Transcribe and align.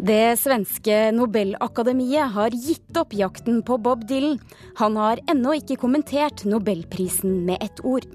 Det 0.00 0.38
svenske 0.40 0.94
Nobelakademiet 1.12 2.32
har 2.32 2.54
gitt 2.56 2.96
opp 2.96 3.12
jakten 3.12 3.58
på 3.62 3.76
Bob 3.84 4.06
Dylan. 4.08 4.38
Han 4.78 4.94
har 4.96 5.20
ennå 5.28 5.52
ikke 5.58 5.76
kommentert 5.82 6.46
nobelprisen 6.48 7.42
med 7.44 7.60
ett 7.60 7.82
ord. 7.84 8.06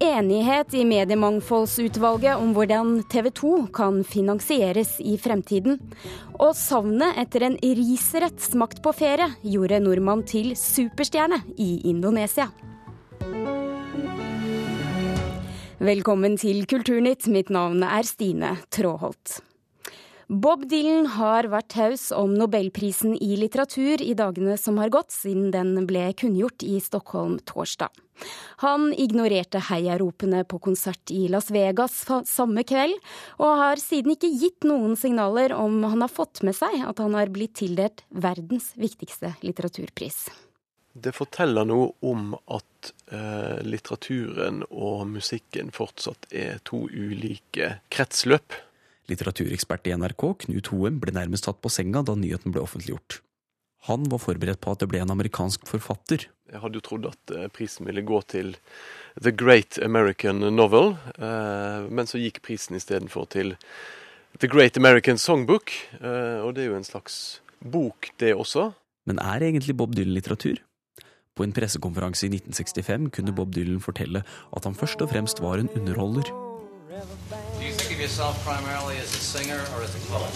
Enighet 0.00 0.72
i 0.72 0.86
Mediemangfoldsutvalget 0.88 2.40
om 2.40 2.54
hvordan 2.56 3.02
TV 3.12 3.28
2 3.36 3.50
kan 3.76 4.00
finansieres 4.00 4.94
i 5.04 5.18
fremtiden. 5.20 5.76
Og 6.40 6.56
savnet 6.56 7.20
etter 7.20 7.44
en 7.50 7.58
riserett 7.60 8.40
smakt 8.40 8.80
på 8.80 8.94
ferie 8.96 9.28
gjorde 9.44 9.82
nordmann 9.84 10.24
til 10.24 10.54
superstjerne 10.56 11.42
i 11.60 11.82
Indonesia. 11.92 12.48
Velkommen 15.84 16.40
til 16.40 16.64
Kulturnytt. 16.64 17.28
Mitt 17.28 17.52
navn 17.52 17.84
er 17.84 18.08
Stine 18.08 18.56
Tråholt. 18.72 19.42
Bob 20.30 20.62
Dylan 20.70 21.08
har 21.10 21.48
vært 21.50 21.72
taus 21.74 22.02
om 22.14 22.36
nobelprisen 22.38 23.16
i 23.18 23.32
litteratur 23.34 23.98
i 23.98 24.12
dagene 24.14 24.54
som 24.62 24.76
har 24.78 24.92
gått, 24.94 25.10
siden 25.10 25.48
den 25.50 25.88
ble 25.88 26.04
kunngjort 26.14 26.62
i 26.62 26.76
Stockholm 26.78 27.40
torsdag. 27.50 27.90
Han 28.62 28.92
ignorerte 28.94 29.58
heiaropene 29.72 30.44
på 30.46 30.60
konsert 30.62 31.10
i 31.10 31.24
Las 31.32 31.50
Vegas 31.50 32.04
samme 32.30 32.62
kveld, 32.62 32.94
og 33.42 33.58
har 33.58 33.82
siden 33.82 34.14
ikke 34.14 34.30
gitt 34.30 34.68
noen 34.70 34.94
signaler 34.94 35.56
om 35.56 35.82
han 35.82 36.06
har 36.06 36.14
fått 36.14 36.44
med 36.46 36.54
seg 36.54 36.78
at 36.78 37.02
han 37.02 37.18
har 37.18 37.34
blitt 37.34 37.58
tildelt 37.64 38.06
verdens 38.14 38.70
viktigste 38.78 39.34
litteraturpris. 39.42 40.28
Det 40.94 41.10
forteller 41.10 41.66
noe 41.66 41.90
om 42.06 42.36
at 42.46 42.94
eh, 43.10 43.58
litteraturen 43.66 44.62
og 44.70 45.08
musikken 45.10 45.74
fortsatt 45.74 46.30
er 46.30 46.62
to 46.62 46.84
ulike 46.86 47.80
kretsløp. 47.90 48.69
Litteraturekspert 49.10 49.88
i 49.90 49.96
NRK, 49.98 50.24
Knut 50.44 50.70
Hoem, 50.72 51.00
ble 51.02 51.14
nærmest 51.16 51.48
tatt 51.48 51.60
på 51.62 51.72
senga 51.72 52.04
da 52.06 52.14
nyheten 52.18 52.54
ble 52.54 52.62
offentliggjort. 52.62 53.20
Han 53.88 54.04
var 54.12 54.20
forberedt 54.20 54.60
på 54.60 54.74
at 54.74 54.82
det 54.82 54.90
ble 54.90 55.00
en 55.00 55.12
amerikansk 55.14 55.64
forfatter. 55.68 56.26
Jeg 56.50 56.60
hadde 56.60 56.76
jo 56.76 56.84
trodd 56.84 57.08
at 57.08 57.32
eh, 57.32 57.48
prisen 57.52 57.88
ville 57.88 58.04
gå 58.04 58.20
til 58.28 58.52
The 59.22 59.32
Great 59.32 59.78
American 59.82 60.44
Novel, 60.52 60.94
eh, 61.16 61.88
men 61.88 62.10
så 62.10 62.20
gikk 62.20 62.42
prisen 62.44 62.76
istedenfor 62.76 63.30
til 63.32 63.54
The 64.38 64.50
Great 64.50 64.76
American 64.76 65.18
Songbook, 65.18 65.72
eh, 66.00 66.38
og 66.44 66.54
det 66.56 66.66
er 66.66 66.74
jo 66.74 66.80
en 66.80 66.86
slags 66.86 67.40
bok, 67.60 68.12
det 68.20 68.34
også. 68.36 68.70
Men 69.08 69.22
er 69.24 69.48
egentlig 69.48 69.78
Bob 69.80 69.96
Dylan 69.96 70.14
litteratur? 70.18 70.60
På 71.34 71.46
en 71.46 71.56
pressekonferanse 71.56 72.26
i 72.26 72.34
1965 72.36 73.08
kunne 73.16 73.34
Bob 73.34 73.54
Dylan 73.56 73.80
fortelle 73.80 74.26
at 74.26 74.68
han 74.68 74.76
først 74.76 75.00
og 75.00 75.14
fremst 75.14 75.40
var 75.40 75.62
en 75.62 75.72
underholder 75.72 76.28
yourself 78.00 78.44
primarily 78.44 78.96
as 78.96 79.12
a 79.14 79.20
singer 79.20 79.60
or 79.76 79.82
as 79.84 79.94
a 79.94 80.00
poet? 80.08 80.34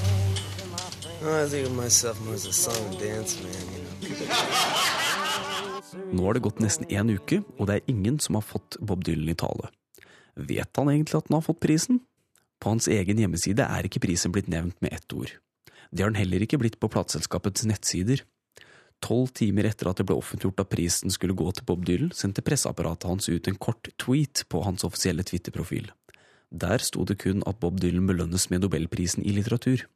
I 1.24 1.48
think 1.48 1.66
of 1.66 1.74
myself 1.74 2.20
more 2.24 2.34
as 2.34 2.46
a 2.46 2.52
song 2.52 2.76
and 2.90 2.98
dance 2.98 3.42
man. 3.42 3.52
You 4.02 4.10
know? 4.10 5.44
Nå 6.12 6.26
har 6.26 6.34
det 6.34 6.42
gått 6.44 6.60
nesten 6.60 6.86
én 6.90 7.10
uke, 7.14 7.40
og 7.58 7.68
det 7.68 7.74
er 7.76 7.88
ingen 7.90 8.18
som 8.20 8.36
har 8.36 8.44
fått 8.44 8.76
Bob 8.80 9.04
Dylan 9.06 9.30
i 9.32 9.36
tale. 9.38 9.70
Vet 10.34 10.76
han 10.76 10.90
egentlig 10.90 11.16
at 11.16 11.30
han 11.30 11.38
har 11.38 11.46
fått 11.46 11.62
prisen? 11.62 12.02
På 12.60 12.74
hans 12.74 12.88
egen 12.90 13.18
hjemmeside 13.20 13.64
er 13.64 13.88
ikke 13.88 14.02
prisen 14.04 14.34
blitt 14.34 14.50
nevnt 14.52 14.76
med 14.84 14.92
ett 14.92 15.16
ord. 15.16 15.32
Det 15.90 16.02
har 16.02 16.12
den 16.12 16.20
heller 16.20 16.42
ikke 16.44 16.58
blitt 16.60 16.80
på 16.82 16.90
plateselskapets 16.90 17.64
nettsider. 17.70 18.24
Tolv 19.04 19.32
timer 19.36 19.68
etter 19.70 19.88
at 19.90 20.00
det 20.00 20.08
ble 20.08 20.16
offentliggjort 20.18 20.64
at 20.64 20.72
prisen 20.72 21.12
skulle 21.12 21.36
gå 21.38 21.50
til 21.54 21.66
Bob 21.68 21.84
Dylan, 21.86 22.12
sendte 22.12 22.44
presseapparatet 22.44 23.08
hans 23.08 23.30
ut 23.30 23.48
en 23.48 23.60
kort 23.60 23.88
tweet 24.00 24.44
på 24.50 24.64
hans 24.66 24.84
offisielle 24.84 25.24
Twitter-profil. 25.26 25.92
Der 26.54 26.78
sto 26.78 27.02
det 27.02 27.18
kun 27.18 27.42
at 27.50 27.58
Bob 27.58 27.80
Dylan 27.82 28.06
belønnes 28.06 28.46
med 28.50 28.62
nobelprisen 28.62 29.24
i 29.26 29.32
litteratur. 29.34 29.88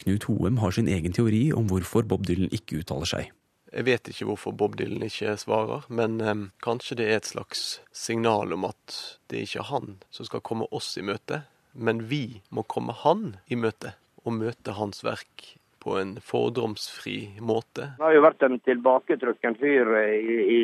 Knut 0.00 0.24
Hoem 0.24 0.56
har 0.62 0.72
sin 0.72 0.88
egen 0.88 1.12
teori 1.12 1.50
om 1.52 1.68
hvorfor 1.68 2.06
Bob 2.08 2.24
Dylan 2.24 2.48
ikke 2.54 2.80
uttaler 2.80 3.10
seg. 3.10 3.34
Jeg 3.68 3.84
vet 3.84 4.08
ikke 4.08 4.30
hvorfor 4.30 4.54
Bob 4.56 4.78
Dylan 4.80 5.04
ikke 5.04 5.34
svarer, 5.36 5.84
men 5.92 6.16
eh, 6.24 6.46
kanskje 6.64 6.96
det 7.00 7.10
er 7.10 7.20
et 7.20 7.28
slags 7.28 7.82
signal 7.92 8.56
om 8.56 8.64
at 8.70 8.96
det 9.28 9.42
er 9.42 9.44
ikke 9.50 9.68
han 9.68 9.98
som 10.08 10.24
skal 10.24 10.40
komme 10.40 10.70
oss 10.72 10.94
i 10.96 11.04
møte, 11.04 11.42
men 11.76 12.06
vi 12.08 12.40
må 12.48 12.64
komme 12.64 12.96
han 13.04 13.34
i 13.52 13.60
møte, 13.60 13.92
og 14.24 14.38
møte 14.40 14.78
hans 14.80 15.04
verk 15.04 15.44
på 15.84 15.98
en 16.00 16.16
fordomsfri 16.24 17.36
måte. 17.44 17.92
Han 17.98 18.08
har 18.08 18.16
jo 18.16 18.24
vært 18.24 18.48
en 18.48 18.58
tilbaketrukken 18.64 19.60
fyr 19.60 19.92
i, 20.00 20.40
i, 20.56 20.60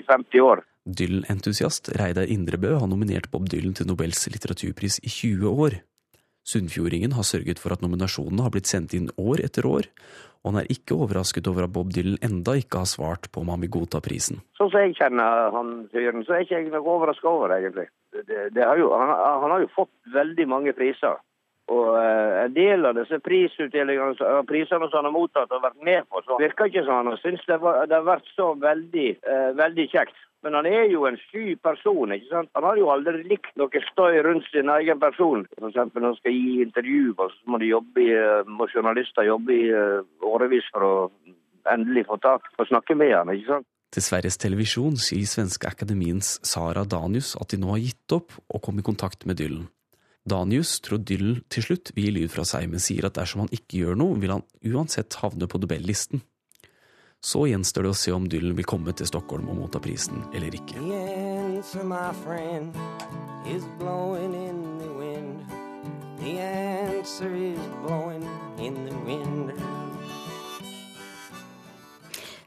i 0.00 0.02
50 0.02 0.42
år. 0.42 0.66
Dylan-entusiast 0.84 1.88
Reidar 1.96 2.28
Indrebø 2.28 2.74
har 2.76 2.88
nominert 2.90 3.30
Bob 3.32 3.48
Dylan 3.48 3.72
til 3.72 3.88
Nobels 3.88 4.26
litteraturpris 4.28 4.98
i 5.00 5.08
20 5.08 5.48
år. 5.64 5.78
Sunnfjordingen 6.44 7.14
har 7.16 7.24
sørget 7.24 7.60
for 7.62 7.72
at 7.72 7.80
nominasjonene 7.80 8.44
har 8.44 8.52
blitt 8.52 8.68
sendt 8.68 8.92
inn 8.92 9.08
år 9.16 9.40
etter 9.46 9.64
år, 9.64 9.88
og 10.44 10.50
han 10.52 10.60
er 10.60 10.68
ikke 10.74 10.98
overrasket 11.00 11.48
over 11.48 11.64
at 11.64 11.72
Bob 11.72 11.94
Dylan 11.96 12.20
enda 12.20 12.52
ikke 12.60 12.82
har 12.82 12.90
svart 12.90 13.30
på 13.32 13.40
om 13.40 13.54
han 13.54 13.64
vil 13.64 13.72
godta 13.78 14.02
prisen. 14.04 14.42
Sånn 14.58 14.68
som 14.74 14.84
jeg 14.84 14.98
kjenner 14.98 15.54
han 15.56 15.70
fyren, 15.94 16.26
så 16.26 16.36
er 16.36 16.44
jeg 16.44 16.66
ikke 16.66 16.74
noe 16.74 16.96
overraska 16.98 17.32
over, 17.32 17.56
egentlig. 17.56 17.86
Det, 18.12 18.50
det 18.52 18.66
har 18.68 18.76
jo, 18.76 18.90
han, 18.92 19.14
han, 19.16 19.54
har 19.54 19.64
jo 19.64 19.72
fått 19.72 19.94
veldig 20.12 20.46
mange 20.52 20.76
priser. 20.76 21.16
Og 21.72 21.94
uh, 21.96 22.42
en 22.42 22.52
del 22.52 22.84
av 22.84 22.98
disse 22.98 23.16
prisutdelingene 23.24 24.44
prisene 24.44 24.90
som 24.90 25.00
han 25.00 25.08
har 25.08 25.16
mottatt 25.16 25.56
og 25.56 25.64
vært 25.64 25.80
med 25.80 26.04
på, 26.12 26.20
så 26.28 26.36
virker 26.44 26.68
ikke 26.68 26.84
som 26.84 27.00
han 27.00 27.08
har 27.14 27.24
syntes 27.24 27.48
det, 27.48 27.56
det, 27.56 27.96
har 27.96 28.04
vært 28.04 28.28
så 28.36 28.52
veldig, 28.60 29.08
uh, 29.24 29.50
veldig 29.56 29.88
kjekt. 29.96 30.20
Men 30.44 30.58
han 30.58 30.66
er 30.68 30.90
jo 30.92 31.06
en 31.08 31.16
sky 31.22 31.54
person. 31.56 32.12
ikke 32.12 32.28
sant? 32.28 32.50
Han 32.54 32.66
har 32.68 32.76
jo 32.76 32.90
aldri 32.92 33.22
likt 33.24 33.54
noe 33.56 33.84
støy 33.88 34.18
rundt 34.26 34.48
sin 34.52 34.68
egen 34.68 35.00
person. 35.00 35.46
F.eks. 35.56 35.78
når 35.94 36.08
han 36.10 36.18
skal 36.18 36.36
gi 36.36 36.58
intervju, 36.66 37.14
så 37.16 37.30
må, 37.48 37.60
jobbe 37.64 38.04
i, 38.04 38.10
må 38.46 38.68
journalister 38.68 39.24
jobbe 39.24 39.56
i 39.56 39.70
uh, 39.72 40.04
årevis 40.28 40.68
for 40.74 40.84
å 40.84 40.94
endelig 41.72 42.04
få 42.10 42.18
tak 42.20 42.50
og 42.58 42.68
snakke 42.68 42.96
med 42.98 43.14
han, 43.16 43.32
ikke 43.32 43.54
sant? 43.54 43.68
Til 43.94 44.02
Sveriges 44.02 44.36
Televisjon 44.42 44.98
sier 44.98 45.24
svenske 45.30 45.70
akademiens 45.70 46.34
Sara 46.44 46.82
Danius 46.84 47.36
at 47.40 47.54
de 47.54 47.60
nå 47.62 47.70
har 47.70 47.80
gitt 47.80 48.16
opp 48.16 48.34
å 48.50 48.60
komme 48.60 48.82
i 48.82 48.86
kontakt 48.86 49.24
med 49.24 49.38
Dylan. 49.38 49.68
Danius 50.28 50.78
tror 50.84 51.00
Dylan 51.04 51.42
til 51.52 51.66
slutt 51.66 51.92
vil 51.94 52.08
gi 52.08 52.14
lyd 52.18 52.32
fra 52.32 52.44
seg, 52.48 52.66
men 52.72 52.82
sier 52.82 53.06
at 53.06 53.16
dersom 53.16 53.44
han 53.44 53.52
ikke 53.54 53.84
gjør 53.84 53.98
noe, 54.00 54.18
vil 54.20 54.34
han 54.34 54.44
uansett 54.66 55.14
havne 55.20 55.48
på 55.48 55.60
Nobel-listen. 55.62 56.24
Så 57.24 57.46
gjenstår 57.48 57.86
det 57.86 57.90
å 57.94 57.96
se 57.96 58.12
om 58.12 58.26
Dylan 58.28 58.52
vil 58.58 58.66
komme 58.68 58.92
til 58.92 59.08
Stockholm 59.08 59.46
og 59.48 59.56
motta 59.56 59.80
prisen 59.80 60.26
eller 60.36 60.52
ikke. 60.58 60.76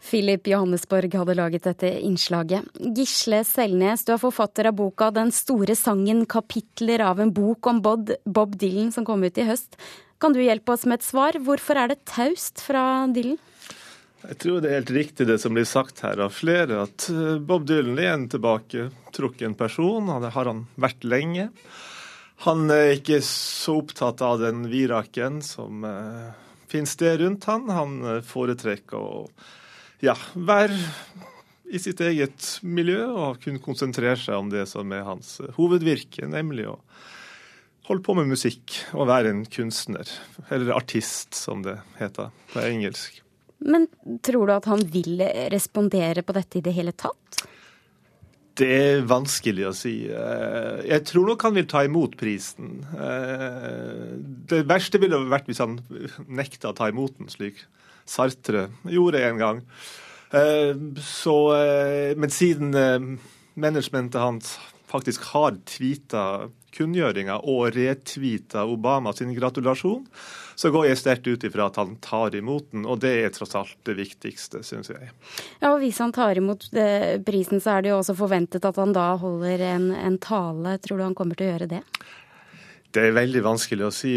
Philip 0.08 0.48
Johannesborg 0.48 1.18
hadde 1.20 1.38
laget 1.42 1.66
dette 1.66 1.90
innslaget. 2.06 2.70
Gisle 2.78 3.42
Selnes, 3.50 4.06
du 4.06 4.14
er 4.14 4.22
forfatter 4.22 4.70
av 4.70 4.78
boka 4.78 5.09
'Den 5.09 5.34
store 5.34 5.76
sangen 5.76 6.26
kapitler 6.30 7.02
av 7.02 7.20
en 7.20 7.34
bok 7.34 7.66
om 7.66 7.82
Bob, 7.82 8.14
Bob 8.26 8.56
Dylan' 8.56 8.94
som 8.94 9.04
kom 9.04 9.24
ut 9.24 9.38
i 9.38 9.50
høst. 9.50 9.76
Kan 10.22 10.34
du 10.34 10.40
hjelpe 10.40 10.70
oss 10.70 10.86
med 10.86 11.02
et 11.02 11.04
svar? 11.04 11.34
Hvorfor 11.34 11.76
er 11.78 11.88
det 11.88 12.06
taust 12.06 12.62
fra 12.62 13.08
Dylan? 13.08 13.40
Jeg 14.25 14.39
tror 14.41 14.61
det 14.63 14.72
er 14.72 14.79
helt 14.79 14.95
riktig 14.95 15.28
det 15.29 15.38
som 15.41 15.53
blir 15.53 15.67
sagt 15.69 16.01
her 16.01 16.17
av 16.25 16.33
flere, 16.33 16.81
at 16.88 17.05
eh, 17.13 17.38
Bob 17.38 17.67
Dylan 17.69 18.00
er 18.01 18.16
en 18.16 18.25
tilbaketrukken 18.31 19.53
person. 19.59 20.09
Det 20.23 20.33
har 20.33 20.50
han 20.50 20.63
vært 20.79 21.05
lenge. 21.05 21.51
Han 22.47 22.66
er 22.73 22.95
ikke 22.95 23.19
så 23.25 23.79
opptatt 23.83 24.22
av 24.25 24.41
den 24.41 24.67
viraken 24.69 25.39
som 25.45 25.85
uh, 25.85 26.33
finnes 26.69 26.94
det 27.01 27.16
rundt 27.22 27.47
han. 27.50 27.69
Han 27.73 28.00
eh, 28.05 28.23
foretrekker 28.25 28.97
å 28.97 29.23
ja, 30.05 30.17
være 30.34 30.78
i 31.73 31.81
sitt 31.81 32.01
eget 32.05 32.57
miljø 32.61 33.03
og 33.09 33.41
kunne 33.44 33.61
konsentrere 33.61 34.20
seg 34.22 34.37
om 34.37 34.52
det 34.53 34.66
som 34.70 34.93
er 34.93 35.05
hans 35.08 35.37
hovedvirke, 35.58 36.29
nemlig 36.29 36.70
å 36.72 36.78
holde 37.90 38.05
på 38.05 38.17
med 38.17 38.29
musikk 38.29 38.81
og 38.93 39.09
være 39.09 39.34
en 39.34 39.46
kunstner. 39.49 40.09
Eller 40.49 40.75
artist, 40.78 41.37
som 41.37 41.66
det 41.66 41.79
heter 41.99 42.34
på 42.53 42.66
engelsk. 42.66 43.23
Men 43.59 43.88
tror 44.26 44.48
du 44.48 44.54
at 44.54 44.68
han 44.70 44.84
vil 44.94 45.22
respondere 45.54 46.24
på 46.26 46.36
dette 46.38 46.59
i 46.59 46.66
det 46.66 46.76
hele 46.78 46.94
tatt? 46.94 47.28
Det 48.58 48.68
er 48.74 49.04
vanskelig 49.06 49.68
å 49.70 49.74
si. 49.76 49.94
Eh, 50.09 50.78
jeg 50.90 51.04
tror 51.12 51.28
nok 51.30 51.44
han 51.46 51.56
vil 51.58 51.68
ta 51.70 51.84
imot 51.86 52.16
prisen. 52.18 52.80
Eh, 52.90 54.16
det 54.50 54.64
verste 54.70 55.02
ville 55.02 55.20
vært 55.30 55.50
hvis 55.50 55.62
han 55.62 55.78
nekta 56.26 56.72
å 56.72 56.78
ta 56.78 56.90
imot 56.90 57.20
den, 57.20 57.30
slik 57.30 57.62
Sartre 58.08 58.68
gjorde 58.88 59.22
en 59.28 59.42
gang. 59.42 59.62
Eh, 60.34 60.74
så, 61.06 61.38
men 62.18 62.34
siden 62.34 62.74
managementet 63.59 64.22
hans 64.22 64.56
faktisk 64.90 65.30
har 65.36 65.59
tweeta 65.68 66.48
kunngjøringa 66.75 67.40
og 67.47 67.72
retweeta 67.75 68.66
Obama 68.67 69.14
sin 69.16 69.34
gratulasjon, 69.35 70.05
så 70.58 70.72
går 70.73 70.90
jeg 70.90 70.99
sterkt 70.99 71.29
ut 71.29 71.46
ifra 71.47 71.67
at 71.69 71.79
han 71.79 71.96
tar 72.03 72.35
imot 72.35 72.72
den, 72.73 72.85
og 72.90 73.02
det 73.03 73.14
er 73.22 73.34
tross 73.34 73.55
alt 73.58 73.78
det 73.87 73.97
viktigste, 73.99 74.64
syns 74.66 74.91
jeg. 74.91 75.11
Ja, 75.61 75.73
og 75.73 75.81
Hvis 75.84 76.02
han 76.03 76.14
tar 76.16 76.40
imot 76.40 76.69
eh, 76.73 77.17
prisen, 77.23 77.61
så 77.64 77.78
er 77.78 77.85
det 77.85 77.93
jo 77.93 77.99
også 78.02 78.17
forventet 78.17 78.66
at 78.66 78.79
han 78.81 78.96
da 78.96 79.11
holder 79.22 79.64
en, 79.73 79.91
en 79.96 80.17
tale. 80.22 80.78
Tror 80.81 80.97
du 80.97 81.08
han 81.08 81.17
kommer 81.17 81.37
til 81.37 81.47
å 81.47 81.53
gjøre 81.53 81.72
det? 81.78 81.84
Det 82.95 83.03
er 83.03 83.17
veldig 83.17 83.41
vanskelig 83.45 83.87
å 83.87 83.93
si. 83.93 84.13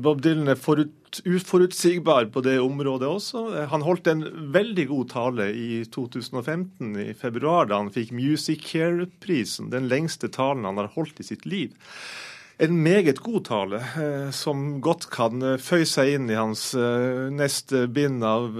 Bob 0.00 0.20
Dylan 0.24 0.52
er 0.52 0.60
forut, 0.60 0.92
uforutsigbar 1.26 2.28
på 2.34 2.42
det 2.46 2.56
området 2.62 3.08
også. 3.10 3.42
Han 3.72 3.84
holdt 3.86 4.10
en 4.10 4.22
veldig 4.54 4.86
god 4.90 5.10
tale 5.12 5.48
i 5.50 5.82
2015, 5.92 6.94
i 7.04 7.10
februar, 7.18 7.68
da 7.70 7.82
han 7.82 7.92
fikk 7.94 8.14
Music 8.14 8.62
Care-prisen. 8.70 9.72
Den 9.74 9.90
lengste 9.90 10.30
talen 10.32 10.64
han 10.68 10.80
har 10.80 10.92
holdt 10.94 11.20
i 11.20 11.26
sitt 11.26 11.44
liv. 11.46 11.74
En 12.56 12.82
meget 12.82 13.18
god 13.18 13.44
tale, 13.44 13.76
eh, 13.76 14.30
som 14.30 14.80
godt 14.80 15.08
kan 15.10 15.42
eh, 15.42 15.58
føye 15.58 15.86
seg 15.90 16.12
inn 16.14 16.28
i 16.30 16.38
hans 16.38 16.68
eh, 16.78 17.26
neste 17.34 17.88
bind 17.90 18.22
av 18.22 18.54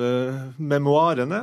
memoarene. 0.59 1.39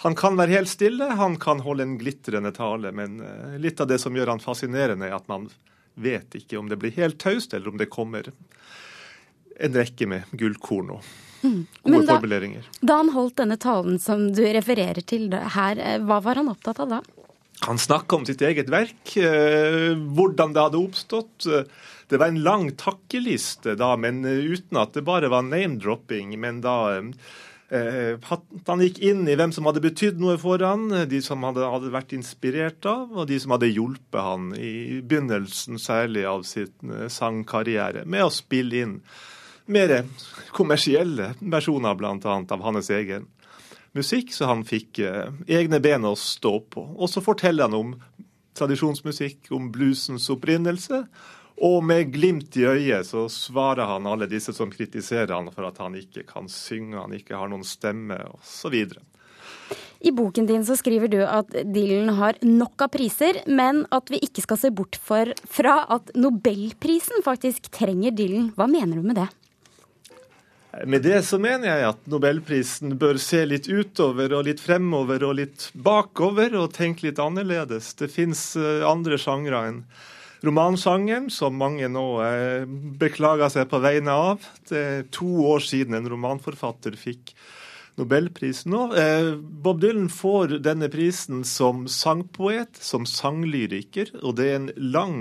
Han 0.00 0.14
kan 0.16 0.38
være 0.38 0.60
helt 0.60 0.70
stille, 0.70 1.10
han 1.18 1.34
kan 1.42 1.60
holde 1.64 1.84
en 1.84 1.98
glitrende 2.00 2.54
tale, 2.56 2.92
men 2.96 3.18
litt 3.60 3.82
av 3.82 3.90
det 3.90 3.98
som 4.00 4.14
gjør 4.16 4.30
han 4.32 4.40
fascinerende, 4.40 5.10
er 5.10 5.18
at 5.18 5.26
man 5.28 5.50
vet 5.94 6.36
ikke 6.38 6.58
om 6.60 6.68
det 6.70 6.78
blir 6.80 6.94
helt 6.96 7.18
taust, 7.22 7.54
eller 7.54 7.72
om 7.72 7.80
det 7.80 7.90
kommer 7.92 8.30
en 9.60 9.76
rekke 9.76 10.08
med 10.08 10.30
gullkorn 10.32 10.94
og 10.96 11.06
mm. 11.42 11.62
gode 11.84 12.04
da, 12.06 12.16
formuleringer. 12.16 12.68
Da 12.80 13.00
han 13.02 13.12
holdt 13.14 13.38
denne 13.42 13.58
talen 13.60 13.98
som 14.02 14.30
du 14.34 14.44
refererer 14.46 15.04
til 15.04 15.28
her, 15.30 15.80
eh, 15.80 15.98
hva 16.04 16.20
var 16.24 16.40
han 16.40 16.52
opptatt 16.52 16.80
av 16.84 16.94
da? 16.96 17.00
Han 17.66 17.76
snakka 17.76 18.16
om 18.16 18.24
sitt 18.24 18.40
eget 18.40 18.70
verk, 18.72 19.16
eh, 19.20 19.92
hvordan 20.16 20.54
det 20.56 20.64
hadde 20.64 20.80
oppstått. 20.80 21.48
Det 22.08 22.18
var 22.18 22.32
en 22.32 22.40
lang 22.42 22.70
takkeliste 22.80 23.76
da, 23.78 23.92
men 24.00 24.24
uten 24.24 24.80
at 24.80 24.96
det 24.96 25.04
bare 25.06 25.28
var 25.30 25.44
name-dropping. 25.44 26.32
Men 26.40 26.62
da 26.64 26.78
Eh, 26.96 27.02
han 27.70 28.80
gikk 28.82 28.98
inn 29.06 29.28
i 29.30 29.36
hvem 29.38 29.52
som 29.54 29.68
hadde 29.68 29.82
betydd 29.84 30.18
noe 30.18 30.34
for 30.42 30.62
han, 30.66 30.88
de 31.06 31.20
som 31.22 31.44
han 31.46 31.58
hadde, 31.58 31.92
vært 31.94 32.14
inspirert 32.16 32.86
av, 32.90 33.12
og 33.14 33.28
de 33.30 33.38
som 33.38 33.54
hadde 33.54 33.70
hjulpet 33.70 34.24
han 34.26 34.48
i 34.58 34.98
begynnelsen 34.98 35.78
særlig 35.78 36.24
av 36.26 36.42
sin 36.48 36.90
eh, 36.90 37.06
sangkarriere, 37.12 38.02
med 38.10 38.26
å 38.26 38.32
spille 38.34 38.82
inn 38.82 38.96
mer 39.70 40.00
kommersielle 40.56 41.34
versjoner 41.38 41.94
bl.a. 41.94 42.16
av 42.42 42.66
hans 42.66 42.90
egen 42.90 43.28
musikk, 43.94 44.34
så 44.34 44.50
han 44.50 44.66
fikk 44.66 45.02
eh, 45.06 45.30
egne 45.46 45.78
ben 45.82 46.06
å 46.08 46.16
stå 46.18 46.56
på. 46.74 46.88
Og 46.98 47.10
så 47.10 47.22
forteller 47.22 47.68
han 47.68 47.78
om 47.78 47.94
tradisjonsmusikk, 48.58 49.52
om 49.54 49.70
bluesens 49.72 50.26
opprinnelse, 50.32 51.04
og 51.60 51.82
med 51.84 52.12
glimt 52.14 52.56
i 52.56 52.64
øyet 52.64 53.06
så 53.10 53.26
svarer 53.28 53.84
han 53.84 54.08
alle 54.08 54.28
disse 54.30 54.54
som 54.56 54.72
kritiserer 54.72 55.34
han 55.34 55.50
for 55.52 55.68
at 55.68 55.80
han 55.82 55.96
ikke 55.98 56.24
kan 56.28 56.48
synge, 56.48 56.96
han 56.96 57.12
ikke 57.12 57.36
har 57.36 57.50
noen 57.52 57.66
stemme 57.68 58.16
osv. 58.32 58.76
I 60.00 60.12
boken 60.16 60.46
din 60.48 60.64
så 60.64 60.78
skriver 60.80 61.10
du 61.12 61.18
at 61.20 61.52
Dylan 61.68 62.14
har 62.16 62.38
nok 62.40 62.86
av 62.86 62.88
priser, 62.94 63.42
men 63.44 63.82
at 63.92 64.08
vi 64.08 64.22
ikke 64.24 64.46
skal 64.46 64.60
se 64.62 64.70
bort 64.72 64.96
for, 64.96 65.28
fra 65.44 65.82
at 65.92 66.08
nobelprisen 66.16 67.20
faktisk 67.26 67.68
trenger 67.76 68.16
Dylan. 68.16 68.48
Hva 68.56 68.64
mener 68.70 68.96
du 68.96 69.04
med 69.04 69.20
det? 69.20 69.28
Med 70.86 71.02
det 71.04 71.18
så 71.26 71.36
mener 71.42 71.66
jeg 71.66 71.88
at 71.90 72.08
nobelprisen 72.08 72.94
bør 72.96 73.18
se 73.20 73.42
litt 73.44 73.66
utover 73.68 74.32
og 74.38 74.46
litt 74.46 74.62
fremover 74.62 75.26
og 75.26 75.36
litt 75.42 75.66
bakover 75.74 76.54
og 76.56 76.72
tenke 76.76 77.08
litt 77.08 77.20
annerledes. 77.20 77.92
Det 77.98 78.08
fins 78.08 78.54
eh, 78.56 78.86
andre 78.86 79.18
sjangre 79.20 79.64
enn 79.66 79.82
romansangeren, 80.46 81.30
som 81.32 81.58
mange 81.60 81.88
nå 81.92 82.04
eh, 82.24 82.68
beklager 83.00 83.52
seg 83.52 83.70
på 83.70 83.80
vegne 83.84 84.14
av. 84.16 84.46
Det 84.68 84.84
er 84.84 85.08
to 85.12 85.30
år 85.52 85.64
siden 85.64 85.98
en 85.98 86.08
romanforfatter 86.10 86.96
fikk 87.00 87.34
Nobelprisen 88.00 88.72
nå. 88.72 88.82
Eh, 88.96 89.34
Bob 89.36 89.80
Dylan 89.82 90.08
får 90.12 90.56
denne 90.64 90.88
prisen 90.92 91.42
som 91.44 91.84
sangpoet, 91.90 92.78
som 92.80 93.04
sanglyriker, 93.08 94.14
og 94.22 94.38
det 94.38 94.46
er 94.48 94.58
en 94.60 94.70
lang, 94.76 95.18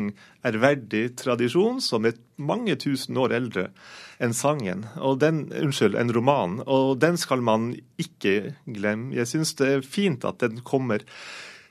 ærverdig 0.48 1.18
tradisjon 1.20 1.82
som 1.84 2.08
er 2.08 2.16
mange 2.40 2.78
tusen 2.80 3.18
år 3.20 3.36
eldre 3.36 3.66
enn 4.24 4.36
sangen. 4.36 4.86
Og 4.96 5.20
den, 5.20 5.48
unnskyld, 5.52 5.98
en 6.00 6.14
roman. 6.16 6.60
Og 6.64 6.96
den 7.02 7.20
skal 7.20 7.44
man 7.44 7.74
ikke 8.00 8.54
glemme. 8.64 9.12
Jeg 9.18 9.28
syns 9.34 9.56
det 9.60 9.70
er 9.74 9.84
fint 9.84 10.24
at 10.28 10.40
den 10.44 10.64
kommer 10.64 11.04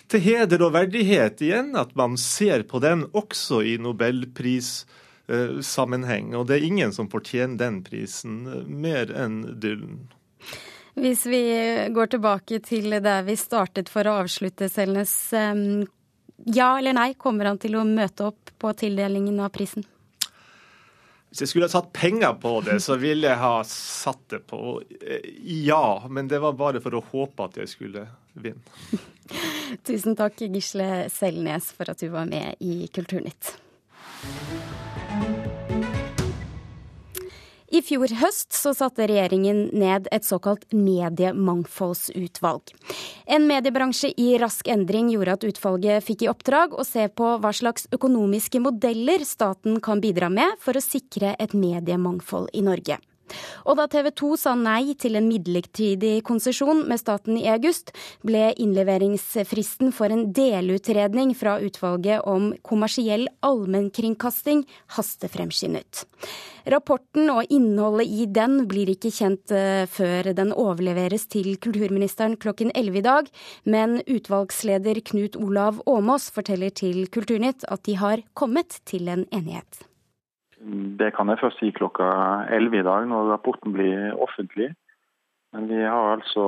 til 0.08 0.20
heder 0.24 0.62
og 0.66 0.72
verdighet 0.76 1.40
igjen 1.44 1.76
at 1.78 1.90
man 1.98 2.16
ser 2.20 2.62
på 2.68 2.76
den 2.84 3.00
også 3.16 3.56
i 3.66 3.78
nobelprissammenheng. 3.82 6.26
Og 6.36 6.42
det 6.48 6.54
er 6.58 6.68
ingen 6.68 6.92
som 6.96 7.06
fortjener 7.12 7.56
den 7.60 7.76
prisen 7.86 8.34
eh, 8.46 8.68
mer 8.68 9.06
enn 9.12 9.36
Dylan. 9.60 9.98
Hvis 10.98 11.22
vi 11.30 11.42
går 11.94 12.06
tilbake 12.16 12.56
til 12.64 12.90
der 13.04 13.22
vi 13.22 13.36
startet 13.38 13.88
for 13.92 14.02
å 14.08 14.18
avslutte 14.24 14.68
Selnes. 14.72 15.14
Ja 16.46 16.78
eller 16.78 16.92
nei, 16.96 17.14
kommer 17.14 17.44
han 17.50 17.58
til 17.62 17.76
å 17.78 17.84
møte 17.86 18.24
opp 18.32 18.50
på 18.58 18.72
tildelingen 18.78 19.40
av 19.42 19.50
prisen? 19.54 19.84
Hvis 21.28 21.42
jeg 21.44 21.50
skulle 21.50 21.68
ha 21.68 21.72
satt 21.72 21.90
penger 21.92 22.38
på 22.40 22.54
det, 22.64 22.78
så 22.80 22.96
ville 23.00 23.28
jeg 23.28 23.40
ha 23.40 23.60
satt 23.68 24.22
det 24.32 24.40
på 24.48 24.80
eh, 25.00 25.28
ja. 25.68 26.00
Men 26.08 26.30
det 26.30 26.40
var 26.40 26.56
bare 26.56 26.80
for 26.84 26.96
å 26.96 27.04
håpe 27.10 27.50
at 27.50 27.60
jeg 27.60 27.72
skulle 27.74 28.06
vinne. 28.32 28.64
Tusen 29.88 30.16
takk, 30.16 30.40
Gisle 30.40 31.06
Selnes, 31.12 31.72
for 31.76 31.92
at 31.92 32.00
du 32.00 32.08
var 32.14 32.28
med 32.30 32.56
i 32.64 32.86
Kulturnytt. 32.94 33.58
I 37.68 37.82
fjor 37.84 38.08
høst 38.16 38.54
så 38.56 38.70
satte 38.76 39.04
regjeringen 39.10 39.66
ned 39.76 40.06
et 40.14 40.24
såkalt 40.24 40.64
mediemangfoldsutvalg. 40.72 42.72
En 43.28 43.44
mediebransje 43.50 44.14
i 44.16 44.30
rask 44.40 44.68
endring 44.72 45.10
gjorde 45.12 45.34
at 45.36 45.44
utvalget 45.50 46.06
fikk 46.06 46.24
i 46.24 46.30
oppdrag 46.32 46.72
å 46.72 46.86
se 46.88 47.04
på 47.12 47.34
hva 47.42 47.52
slags 47.52 47.84
økonomiske 47.92 48.62
modeller 48.64 49.24
staten 49.28 49.82
kan 49.84 50.00
bidra 50.00 50.32
med 50.32 50.56
for 50.64 50.78
å 50.78 50.84
sikre 50.84 51.36
et 51.36 51.52
mediemangfold 51.52 52.48
i 52.56 52.64
Norge. 52.64 52.96
Og 53.68 53.78
da 53.78 53.86
TV 53.90 54.10
2 54.22 54.32
sa 54.40 54.54
nei 54.58 54.94
til 54.98 55.18
en 55.18 55.28
midlertidig 55.28 56.22
konsesjon 56.26 56.84
med 56.88 57.00
staten 57.00 57.38
i 57.40 57.48
august, 57.52 57.92
ble 58.26 58.52
innleveringsfristen 58.56 59.92
for 59.94 60.12
en 60.14 60.28
delutredning 60.36 61.34
fra 61.38 61.58
utvalget 61.62 62.24
om 62.28 62.52
kommersiell 62.66 63.28
allmennkringkasting 63.46 64.64
hastefremskyndet. 64.96 66.06
Rapporten 66.68 67.30
og 67.32 67.48
innholdet 67.54 68.10
i 68.12 68.26
den 68.28 68.62
blir 68.68 68.90
ikke 68.92 69.12
kjent 69.14 69.52
eh, 69.54 69.86
før 69.88 70.32
den 70.36 70.52
overleveres 70.52 71.24
til 71.32 71.54
kulturministeren 71.56 72.36
klokken 72.40 72.72
11 72.74 73.00
i 73.00 73.04
dag, 73.06 73.30
men 73.64 74.00
utvalgsleder 74.04 75.00
Knut 75.08 75.38
Olav 75.40 75.80
Åmås 75.88 76.28
forteller 76.34 76.74
til 76.74 77.06
Kulturnytt 77.14 77.64
at 77.72 77.86
de 77.88 77.96
har 77.96 78.24
kommet 78.36 78.82
til 78.88 79.08
en 79.08 79.24
enighet. 79.32 79.88
Det 80.98 81.12
kan 81.14 81.28
jeg 81.30 81.38
først 81.38 81.60
si 81.62 81.70
klokka 81.70 82.06
11 82.50 82.80
i 82.80 82.86
dag, 82.86 83.06
når 83.06 83.32
rapporten 83.32 83.72
blir 83.72 84.14
offentlig. 84.18 84.72
Men 85.52 85.68
vi 85.68 85.80
har 85.80 86.12
altså 86.12 86.44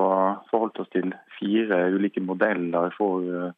forholdt 0.50 0.80
oss 0.82 0.90
til 0.92 1.12
fire 1.38 1.78
ulike 1.94 2.20
modeller 2.20 2.92
for 2.98 3.24
eh, 3.24 3.52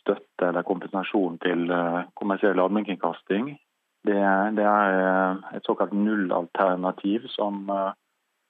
støtte 0.00 0.48
eller 0.48 0.64
kompensasjon 0.64 1.36
til 1.44 1.66
eh, 1.74 2.04
kommersiell 2.16 2.60
allmennkringkasting. 2.62 3.50
Det, 4.06 4.20
det, 4.56 4.64
er 4.64 5.00
eh, 5.02 5.42
et 5.58 5.66
såkalt 5.66 5.92
nullalternativ, 5.92 7.26
som 7.34 7.68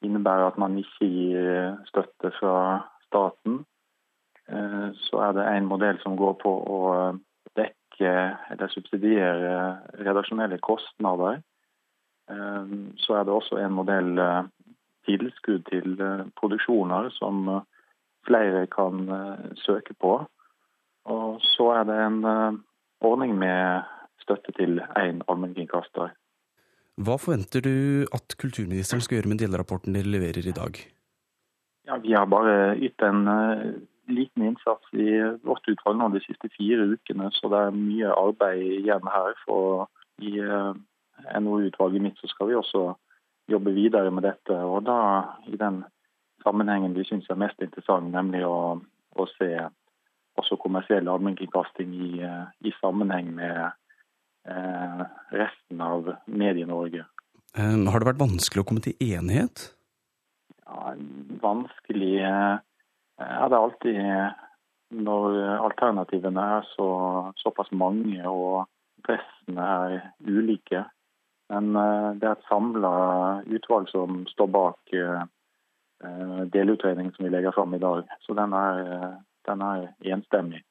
innebærer 0.04 0.52
at 0.52 0.58
man 0.62 0.78
ikke 0.78 1.08
gir 1.10 1.74
støtte 1.88 2.30
fra 2.38 2.84
staten. 3.08 3.64
Så 4.48 5.18
er 5.20 5.32
det 5.36 5.42
en 5.44 5.66
modell 5.68 5.98
som 6.00 6.14
går 6.16 6.38
på 6.40 6.48
å 6.48 6.78
dekke 7.98 8.38
eller 8.50 8.68
subsidiere 8.68 9.78
redaksjonelle 9.98 10.58
kostnader. 10.58 11.42
Ehm, 12.30 12.96
så 12.96 13.14
er 13.14 13.24
det 13.24 13.32
også 13.32 13.58
en 13.58 13.72
modell 13.72 14.18
eh, 14.18 14.44
tilskudd 15.06 15.64
til 15.70 16.00
eh, 16.00 16.26
produksjoner 16.36 17.10
som 17.10 17.48
eh, 17.48 17.62
flere 18.26 18.66
kan 18.66 19.08
søke 19.56 19.94
på. 19.94 20.26
Og 21.08 21.40
så 21.40 21.70
er 21.72 21.84
det 21.84 21.96
en 21.96 22.24
ordning 23.00 23.38
med 23.38 23.82
støtte 24.20 24.52
til 24.52 24.82
én 24.98 25.22
allmennkringkaster. 25.28 26.10
Hva 26.98 27.16
forventer 27.16 27.62
du 27.64 28.04
at 28.12 28.36
kulturministeren 28.36 29.00
skal 29.00 29.16
gjøre 29.16 29.30
med 29.30 29.40
delrapporten 29.40 29.94
dere 29.94 30.12
leverer 30.12 30.44
i 30.44 30.52
dag? 30.52 30.76
Ja, 31.86 31.96
Vi 31.96 32.12
har 32.12 32.26
bare 32.26 32.76
ytt 32.76 33.00
en 33.00 33.24
liten 34.08 34.44
innsats 34.48 34.94
i 34.96 35.08
vårt 35.46 35.68
utvalg 35.68 35.98
nå 35.98 36.08
de 36.14 36.22
siste 36.24 36.50
fire 36.56 36.86
ukene, 36.94 37.30
så 37.36 37.50
det 37.52 37.60
er 37.66 37.76
mye 37.76 38.14
arbeid 38.14 38.64
igjen 38.80 39.10
her 39.12 39.34
for 39.44 39.88
i 40.18 40.34
gi 40.36 40.42
NOU-utvalget 41.40 42.02
mitt, 42.02 42.18
så 42.18 42.30
skal 42.30 42.50
vi 42.50 42.58
også 42.58 42.92
jobbe 43.50 43.72
videre 43.74 44.10
med 44.14 44.26
dette. 44.26 44.54
Og 44.54 44.84
da 44.86 44.98
i 45.50 45.56
den 45.58 45.82
sammenhengen 46.44 46.94
vi 46.96 47.06
syns 47.08 47.28
er 47.30 47.40
mest 47.40 47.60
interessant, 47.64 48.12
nemlig 48.14 48.44
å, 48.46 48.78
å 49.18 49.26
se 49.34 49.50
også 50.38 50.58
kommersiell 50.62 51.10
allmennkringkasting 51.10 51.94
i, 51.94 52.12
i, 52.22 52.72
sammenheng 52.78 53.32
med 53.34 53.56
eh, 54.46 55.02
resten 55.34 55.82
av 55.82 56.12
Medie-Norge. 56.30 57.02
Har 57.58 57.98
det 57.98 58.10
vært 58.12 58.22
vanskelig 58.22 58.62
å 58.62 58.68
komme 58.68 58.84
til 58.84 58.94
enighet? 59.02 59.72
Ja, 60.68 60.94
vanskelig 61.42 62.14
eh, 62.22 62.60
er 63.18 63.48
det 63.50 63.58
alltid 63.58 63.98
når 65.04 65.34
alternativene 65.66 66.44
er 66.58 66.68
så, 66.74 66.88
såpass 67.36 67.68
mange 67.76 68.22
og 68.28 68.68
pressene 69.04 69.64
er 69.64 69.96
ulike. 70.24 70.84
Men 71.52 71.72
det 72.20 72.28
er 72.28 72.36
et 72.36 72.48
samla 72.48 72.92
utvalg 73.48 73.88
som 73.92 74.22
står 74.32 74.48
bak 74.52 74.94
delutredningen 76.54 77.12
som 77.16 77.26
vi 77.26 77.32
legger 77.32 77.52
fram 77.56 77.74
i 77.76 77.82
dag. 77.82 78.08
Så 78.24 78.36
den 78.36 78.52
er, 78.56 78.80
den 79.48 79.64
er 79.64 79.86
enstemmig. 80.14 80.62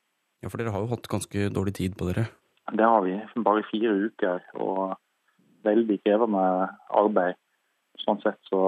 Ja, 0.42 0.50
For 0.50 0.62
dere 0.62 0.74
har 0.74 0.86
jo 0.86 0.92
hatt 0.94 1.10
ganske 1.10 1.50
dårlig 1.54 1.76
tid 1.78 1.98
på 1.98 2.10
dere? 2.10 2.28
Det 2.72 2.86
har 2.86 3.02
vi. 3.06 3.16
Bare 3.46 3.66
fire 3.72 3.94
uker 4.08 4.44
og 4.62 4.98
veldig 5.66 5.98
krevende 6.04 6.46
arbeid. 6.94 7.38
Sånn 8.04 8.20
sett 8.22 8.40
så 8.50 8.62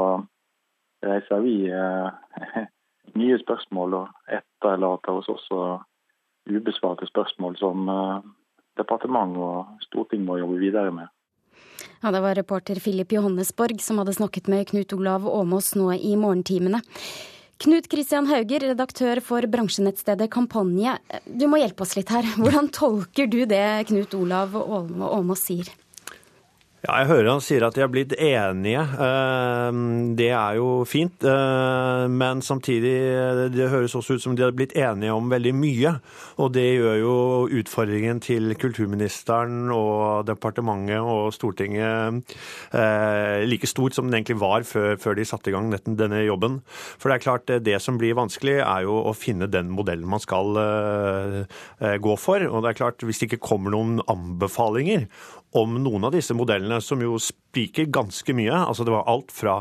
reiser 1.06 1.44
vi 1.46 1.56
eh, 1.70 2.66
nye 3.18 3.38
spørsmål 3.42 3.96
og 4.02 4.34
etterlater 4.40 5.22
oss 5.22 5.30
også 5.32 5.80
ubesvarte 6.50 7.08
spørsmål 7.10 7.58
som 7.62 7.90
eh, 7.90 8.28
departement 8.80 9.38
og 9.38 9.88
storting 9.88 10.26
må 10.26 10.40
jobbe 10.42 10.60
videre 10.62 10.92
med. 10.94 11.10
Ja, 12.02 12.12
Det 12.12 12.22
var 12.24 12.36
reporter 12.36 12.80
Filip 12.80 13.12
Johannesborg 13.12 13.82
som 13.84 14.00
hadde 14.00 14.16
snakket 14.16 14.48
med 14.48 14.70
Knut 14.70 14.94
Olav 14.96 15.28
Åmås 15.28 15.74
nå 15.76 15.92
i 15.98 16.16
morgentimene. 16.16 16.82
Knut 17.60 17.90
Christian 17.92 18.30
Hauger, 18.30 18.64
redaktør 18.72 19.20
for 19.20 19.44
bransjenettstedet 19.52 20.30
Kampanje. 20.32 20.94
Du 21.28 21.44
må 21.52 21.60
hjelpe 21.60 21.84
oss 21.84 21.98
litt 21.98 22.12
her. 22.14 22.24
Hvordan 22.40 22.70
tolker 22.72 23.28
du 23.28 23.42
det 23.50 23.90
Knut 23.90 24.16
Olav 24.16 24.56
Åmås 24.56 25.44
sier? 25.50 25.68
Ja, 26.80 27.02
jeg 27.02 27.10
hører 27.10 27.28
han 27.34 27.42
sier 27.44 27.66
at 27.68 27.76
de 27.76 27.82
har 27.84 27.90
blitt 27.92 28.14
enige. 28.16 28.80
Eh, 29.04 29.80
det 30.16 30.30
er 30.32 30.56
jo 30.56 30.86
fint. 30.88 31.26
Eh, 31.28 32.06
men 32.08 32.40
samtidig, 32.40 32.94
det 33.52 33.68
høres 33.68 33.98
også 34.00 34.16
ut 34.16 34.24
som 34.24 34.38
de 34.38 34.46
har 34.46 34.54
blitt 34.56 34.78
enige 34.80 35.12
om 35.12 35.28
veldig 35.28 35.52
mye. 35.60 35.92
Og 36.40 36.54
det 36.56 36.64
gjør 36.78 36.96
jo 37.02 37.16
utfordringen 37.60 38.22
til 38.24 38.56
kulturministeren 38.56 39.74
og 39.76 40.30
departementet 40.30 41.04
og 41.04 41.34
Stortinget 41.36 42.38
eh, 42.72 43.44
like 43.44 43.68
stort 43.68 43.98
som 43.98 44.08
den 44.08 44.22
egentlig 44.22 44.40
var 44.40 44.64
før 44.64 45.20
de 45.20 45.28
satte 45.28 45.52
i 45.52 45.56
gang 45.58 45.74
denne 45.84 46.24
jobben. 46.24 46.62
For 46.96 47.12
det 47.12 47.18
er 47.18 47.26
klart, 47.26 47.54
det 47.66 47.76
som 47.84 48.00
blir 48.00 48.16
vanskelig, 48.16 48.62
er 48.64 48.88
jo 48.88 49.02
å 49.04 49.12
finne 49.18 49.52
den 49.52 49.68
modellen 49.76 50.08
man 50.08 50.24
skal 50.24 50.56
gå 52.00 52.16
for. 52.24 52.48
Og 52.48 52.64
det 52.64 52.72
er 52.72 52.80
klart, 52.80 53.04
hvis 53.04 53.20
det 53.20 53.34
ikke 53.34 53.44
kommer 53.52 53.76
noen 53.76 54.00
anbefalinger 54.08 55.10
om 55.58 55.78
noen 55.82 56.06
av 56.06 56.14
disse 56.14 56.36
modellene, 56.38 56.82
som 56.84 57.02
jo 57.02 57.18
spriker 57.22 57.90
ganske 57.90 58.36
mye. 58.38 58.54
Altså 58.54 58.86
det 58.86 58.94
var 58.94 59.08
alt 59.10 59.32
fra 59.34 59.56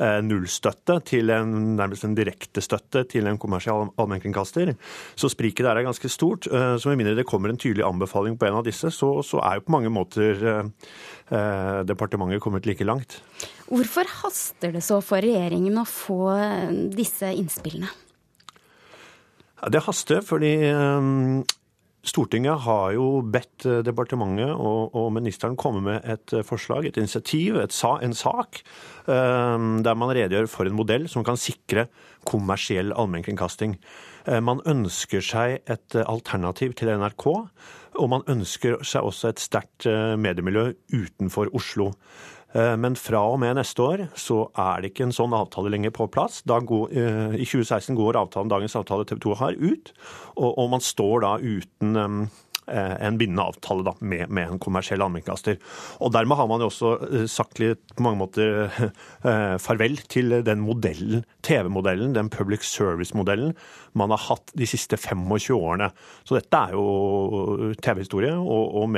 eh, 0.00 0.20
nullstøtte 0.24 0.98
til 1.10 1.32
en, 1.34 1.52
nærmest 1.76 2.06
en 2.08 2.16
direktestøtte 2.16 3.04
til 3.12 3.28
en 3.28 3.40
kommersiell 3.40 3.90
allmennkringkaster. 4.00 4.72
Så 5.18 5.30
spriket 5.32 5.66
der 5.66 5.76
er 5.76 5.88
ganske 5.88 6.10
stort. 6.12 6.48
Eh, 6.48 6.76
så 6.80 6.92
med 6.92 7.02
mindre 7.02 7.16
det 7.18 7.26
kommer 7.28 7.52
en 7.52 7.60
tydelig 7.60 7.84
anbefaling 7.86 8.38
på 8.40 8.48
en 8.48 8.62
av 8.62 8.64
disse, 8.66 8.92
så, 8.94 9.12
så 9.26 9.42
er 9.44 9.58
jo 9.58 9.66
på 9.66 9.76
mange 9.76 9.92
måter 9.92 10.48
eh, 10.54 10.72
eh 11.36 11.82
departementet 11.86 12.40
kommet 12.40 12.66
like 12.66 12.84
langt. 12.84 13.20
Hvorfor 13.68 14.08
haster 14.22 14.72
det 14.72 14.84
så 14.86 15.02
for 15.04 15.20
regjeringen 15.20 15.76
å 15.78 15.84
få 15.88 16.30
disse 16.94 17.28
innspillene? 17.34 17.90
Det 19.72 19.80
haster 19.82 20.20
fordi 20.22 20.52
Stortinget 22.06 22.62
har 22.62 22.92
jo 22.94 23.06
bedt 23.34 23.66
eh, 23.66 23.80
departementet 23.86 24.52
og, 24.54 24.94
og 24.94 25.08
ministeren 25.16 25.56
komme 25.58 25.82
med 25.82 26.04
et 26.06 26.34
eh, 26.36 26.44
forslag, 26.46 26.86
et 26.86 27.00
initiativ, 27.00 27.58
et, 27.58 27.74
en 27.74 28.14
sak, 28.14 28.60
eh, 29.10 29.56
der 29.86 29.98
man 29.98 30.12
redegjør 30.14 30.46
for 30.50 30.70
en 30.70 30.76
modell 30.78 31.08
som 31.10 31.26
kan 31.26 31.38
sikre 31.40 31.88
kommersiell 32.26 32.94
allmennkringkasting. 32.94 33.76
Man 34.42 34.58
ønsker 34.66 35.22
seg 35.22 35.60
et 35.70 35.94
alternativ 36.00 36.72
til 36.74 36.88
NRK, 36.98 37.26
og 38.02 38.08
man 38.10 38.24
ønsker 38.26 38.80
seg 38.82 39.06
også 39.06 39.30
et 39.30 39.38
sterkt 39.38 39.86
mediemiljø 40.18 40.72
utenfor 40.90 41.52
Oslo. 41.54 41.92
Men 42.56 42.94
fra 42.96 43.20
og 43.28 43.40
med 43.42 43.58
neste 43.58 43.82
år 43.84 44.02
så 44.16 44.46
er 44.56 44.80
det 44.80 44.92
ikke 44.92 45.06
en 45.08 45.12
sånn 45.12 45.34
avtale 45.36 45.68
lenger 45.74 45.92
på 45.92 46.06
plass. 46.08 46.38
Går, 46.46 46.94
I 47.36 47.44
2016 47.44 47.98
går 47.98 48.16
avtalen, 48.16 48.48
dagens 48.48 48.76
avtale 48.78 49.04
TV 49.04 49.20
2 49.26 49.34
har 49.42 49.58
ut, 49.60 49.92
og, 50.38 50.50
og 50.54 50.70
man 50.72 50.84
står 50.84 51.26
da 51.26 51.34
uten 51.42 52.00
eh, 52.00 52.16
en 52.68 53.18
bindende 53.20 53.44
avtale 53.46 53.84
da, 53.86 53.94
med, 54.00 54.30
med, 54.30 54.50
en 54.50 54.62
kommersiell 54.62 55.02
allmennkringkaster. 55.04 55.58
Og 56.02 56.12
dermed 56.14 56.38
har 56.40 56.48
man 56.50 56.62
jo 56.64 56.70
også 56.70 56.92
eh, 57.06 57.26
sagt 57.30 57.60
litt 57.62 57.82
på 57.94 58.04
mange 58.06 58.20
måter 58.20 58.68
eh, 59.28 59.56
farvel 59.62 59.98
til 60.10 60.38
den 60.46 60.62
modellen, 60.64 61.24
TV-modellen, 61.46 62.14
den 62.16 62.30
public 62.32 62.66
service-modellen 62.66 63.54
man 63.96 64.12
har 64.12 64.22
hatt 64.26 64.52
de 64.58 64.68
siste 64.68 64.98
25 65.00 65.56
årene. 65.56 65.90
Så 66.26 66.36
dette 66.36 66.58
er 66.58 66.76
jo 66.76 67.72
TV-historie 67.82 68.34
og, 68.36 68.76
og 68.82 68.90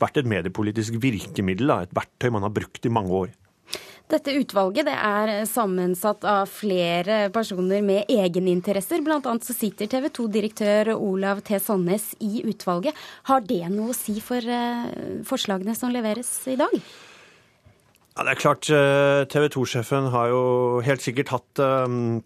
vært 0.00 0.20
et 0.20 0.28
mediepolitisk 0.30 1.00
virkemiddel, 1.02 1.70
da, 1.70 1.82
et 1.84 1.96
verktøy 1.96 2.30
man 2.34 2.46
har 2.46 2.54
brukt 2.54 2.86
i 2.86 2.92
mange 2.92 3.24
år. 3.24 3.34
Dette 4.12 4.34
utvalget 4.36 4.84
det 4.84 4.94
er 4.94 5.30
sammensatt 5.48 6.26
av 6.28 6.50
flere 6.52 7.30
personer 7.32 7.80
med 7.84 8.10
egeninteresser. 8.12 9.00
Blant 9.04 9.24
annet 9.30 9.46
så 9.46 9.56
sitter 9.56 9.88
TV 9.88 10.10
2-direktør 10.12 10.92
Olav 10.92 11.40
T. 11.46 11.56
Sandnes 11.56 12.10
i 12.20 12.42
utvalget. 12.44 12.92
Har 13.30 13.40
det 13.48 13.62
noe 13.72 13.94
å 13.94 13.96
si 13.96 14.18
for 14.20 14.44
uh, 14.44 15.24
forslagene 15.24 15.72
som 15.78 15.94
leveres 15.94 16.30
i 16.52 16.58
dag? 16.60 16.76
Ja, 18.14 18.22
det 18.22 18.30
er 18.30 18.38
klart, 18.38 18.68
eh, 18.70 19.24
TV 19.26 19.48
2-sjefen 19.50 20.12
har 20.12 20.28
jo 20.30 20.44
helt 20.86 21.02
sikkert 21.02 21.32
hatt 21.34 21.64
Uh, 21.64 22.20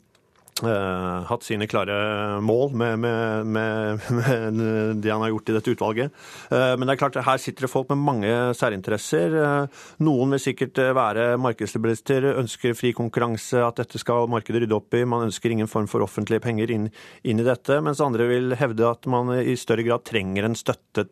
hatt 0.62 1.44
sine 1.46 1.68
klare 1.70 2.40
mål 2.42 2.72
med, 2.74 2.98
med, 2.98 3.46
med, 3.46 4.00
med, 4.18 4.58
det 5.02 5.12
han 5.12 5.22
har 5.22 5.30
gjort 5.30 5.50
i 5.50 5.54
dette 5.56 5.74
utvalget. 5.74 6.16
Uh, 6.50 6.74
men 6.74 6.86
det 6.86 6.96
er 6.96 7.00
klart, 7.02 7.18
her 7.26 7.38
sitter 7.42 7.66
det 7.66 7.70
folk 7.72 7.92
med 7.92 8.02
mange 8.02 8.32
særinteresser. 8.58 9.36
Uh, 9.38 9.84
noen 10.04 10.34
vil 10.34 10.42
sikkert 10.42 10.80
være 10.96 11.30
markedsliberalister, 11.40 12.26
ønsker 12.42 12.76
fri 12.78 12.92
konkurranse, 12.96 13.60
at 13.62 13.82
dette 13.82 14.00
skal 14.02 14.28
markedet 14.30 14.64
rydde 14.64 14.78
opp 14.78 14.98
i. 14.98 15.04
Man 15.08 15.28
ønsker 15.28 15.54
ingen 15.54 15.70
form 15.70 15.86
for 15.90 16.04
offentlige 16.04 16.42
penger 16.44 16.72
inn, 16.74 16.88
inn 17.22 17.42
i 17.42 17.46
dette. 17.46 17.78
Mens 17.84 18.02
andre 18.04 18.28
vil 18.30 18.56
hevde 18.58 18.88
at 18.88 19.08
man 19.10 19.32
i 19.38 19.56
større 19.58 19.86
grad 19.86 20.06
trenger 20.08 20.48
en 20.48 20.58
støtte 20.58 21.06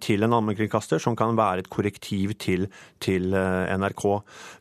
til 0.00 0.22
en 0.22 0.34
allmennkringkaster 0.36 1.00
som 1.02 1.16
kan 1.18 1.34
være 1.38 1.64
et 1.64 1.70
korrektiv 1.72 2.36
til, 2.40 2.68
til 3.02 3.32
NRK. 3.32 4.04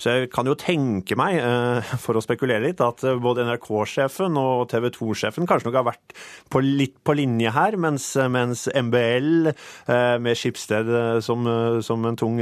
Så 0.02 0.16
jeg 0.16 0.32
kan 0.34 0.50
jo 0.50 0.58
tenke 0.60 1.18
meg, 1.20 1.38
for 2.04 2.18
å 2.18 2.24
spekulere 2.24 2.64
litt, 2.66 2.82
at 2.84 3.04
både 3.22 3.46
NRK-sjefen 3.48 3.99
NRK-sjefen 4.00 4.38
og 4.40 4.68
TV 4.72 4.90
2-sjefen 4.96 5.48
kanskje 5.50 5.70
nok 5.70 5.78
har 5.80 5.88
vært 5.90 6.16
på 6.52 6.62
litt 6.64 6.98
på 7.04 7.16
linje 7.18 7.52
her, 7.54 7.78
mens, 7.78 8.16
mens 8.32 8.68
MBL, 8.72 9.52
eh, 9.52 10.16
med 10.22 10.40
Skipsted 10.40 10.88
eh, 10.88 11.20
som, 11.26 11.46
eh, 11.48 11.80
som 11.86 12.06
en 12.06 12.20
tung, 12.20 12.40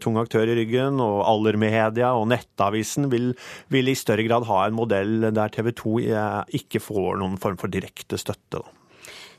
tung, 0.00 0.18
aktør 0.18 0.48
i 0.50 0.56
ryggen, 0.58 1.00
og 1.02 1.22
Allermedia 1.28 2.14
og 2.16 2.28
Nettavisen, 2.32 3.08
vil, 3.12 3.32
vil, 3.72 3.90
i 3.90 3.98
større 3.98 4.24
grad 4.26 4.46
ha 4.48 4.64
en 4.66 4.76
modell 4.76 5.28
der 5.34 5.52
TV 5.54 5.72
2 5.76 5.98
ikke 6.58 6.82
får 6.82 7.20
noen 7.20 7.36
form 7.40 7.60
for 7.60 7.72
direkte 7.72 8.18
støtte. 8.20 8.62
Da. 8.62 8.83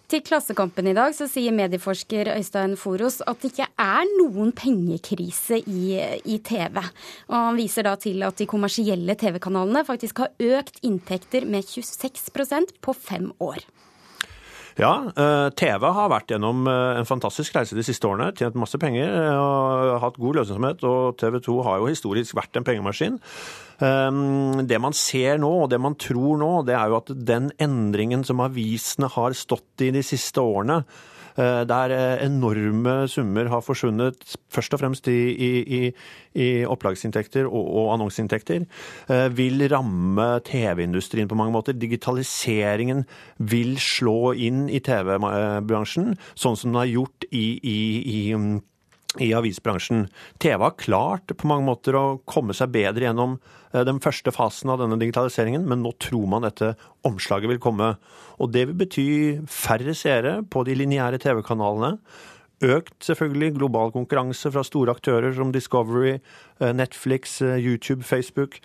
Til 0.05 0.21
Klassekampen 0.21 0.85
i 0.85 0.93
dag 0.93 1.15
så 1.17 1.25
sier 1.25 1.53
medieforsker 1.55 2.29
Øystein 2.35 2.75
Foros 2.77 3.23
at 3.25 3.39
det 3.41 3.49
ikke 3.55 3.65
er 3.81 4.11
noen 4.19 4.51
pengekrise 4.53 5.57
i, 5.65 5.95
i 6.29 6.37
TV. 6.45 6.77
Og 7.31 7.33
Han 7.33 7.57
viser 7.57 7.87
da 7.87 7.95
til 7.97 8.21
at 8.27 8.37
de 8.37 8.45
kommersielle 8.45 9.15
TV-kanalene 9.17 9.81
faktisk 9.87 10.21
har 10.21 10.35
økt 10.37 10.77
inntekter 10.85 11.49
med 11.49 11.65
26% 11.65 12.77
på 12.85 12.93
fem 12.93 13.31
år. 13.41 13.65
Ja, 14.75 15.07
eh, 15.07 15.49
TV 15.55 15.87
har 15.95 16.09
vært 16.11 16.33
gjennom 16.33 16.65
eh, 16.67 16.97
en 16.99 17.07
fantastisk 17.07 17.55
reise 17.55 17.77
de 17.77 17.83
siste 17.85 18.09
årene. 18.09 18.33
Tjent 18.35 18.57
masse 18.59 18.75
penger 18.81 19.07
eh, 19.07 19.39
og 19.39 20.01
hatt 20.03 20.19
god 20.19 20.41
lønnsomhet. 20.41 20.83
Og 20.83 21.15
TV 21.21 21.39
2 21.45 21.55
har 21.63 21.79
jo 21.79 21.87
historisk 21.87 22.35
vært 22.35 22.59
en 22.59 22.67
pengemaskin. 22.67 23.21
Det 23.75 24.77
man 24.79 24.93
ser 24.95 25.39
nå, 25.43 25.49
og 25.65 25.71
det 25.71 25.81
man 25.83 25.97
tror 25.99 26.37
nå, 26.39 26.51
det 26.67 26.77
er 26.79 26.91
jo 26.91 26.99
at 27.01 27.09
den 27.27 27.49
endringen 27.59 28.21
som 28.27 28.43
avisene 28.43 29.09
har 29.11 29.35
stått 29.35 29.83
i 29.83 29.89
de 29.91 30.03
siste 30.03 30.39
årene, 30.39 30.77
der 31.67 31.93
eh, 31.95 32.25
enorme 32.25 33.07
summer 33.11 33.49
har 33.51 33.63
forsvunnet, 33.65 34.37
først 34.53 34.75
og 34.75 34.81
fremst 34.81 35.09
i, 35.11 35.19
i, 35.35 35.81
i 36.35 36.47
opplagsinntekter 36.65 37.49
og, 37.49 37.65
og 37.81 37.93
annonseinntekter, 37.95 38.65
eh, 39.09 39.27
vil 39.35 39.65
ramme 39.71 40.27
TV-industrien 40.47 41.27
på 41.31 41.39
mange 41.39 41.55
måter. 41.55 41.77
Digitaliseringen 41.77 43.03
vil 43.37 43.75
slå 43.81 44.33
inn 44.33 44.65
i 44.69 44.79
TV-bransjen, 44.83 46.15
sånn 46.35 46.55
som 46.59 46.71
den 46.71 46.81
har 46.83 46.93
gjort 46.93 47.27
i, 47.31 47.45
i 47.59 48.19
i 49.21 49.31
avisbransjen. 49.35 50.07
TV 50.41 50.63
har 50.63 50.77
klart 50.79 51.33
på 51.37 51.49
mange 51.49 51.67
måter 51.67 51.97
å 51.97 52.05
komme 52.27 52.55
seg 52.57 52.73
bedre 52.73 53.07
gjennom 53.07 53.37
eh, 53.71 53.83
den 53.87 54.01
første 54.03 54.33
fasen 54.35 54.71
av 54.73 54.81
denne 54.81 54.99
digitaliseringen, 55.01 55.65
men 55.69 55.83
nå 55.83 55.93
tror 56.03 56.27
man 56.31 56.47
dette 56.47 56.73
omslaget 57.07 57.53
vil 57.53 57.61
komme. 57.63 57.93
Og 58.39 58.51
det 58.55 58.67
vil 58.69 58.79
bety 58.83 59.07
færre 59.51 59.95
seere 59.97 60.39
på 60.51 60.65
de 60.67 60.77
lineære 60.81 61.21
TV-kanalene. 61.23 61.95
Økt 62.65 62.95
selvfølgelig 63.03 63.57
global 63.57 63.91
konkurranse 63.95 64.51
fra 64.51 64.63
store 64.65 64.95
aktører 64.95 65.35
som 65.35 65.51
Discovery, 65.55 66.17
eh, 66.59 66.73
Netflix, 66.73 67.41
eh, 67.41 67.59
YouTube, 67.59 68.03
Facebook, 68.03 68.59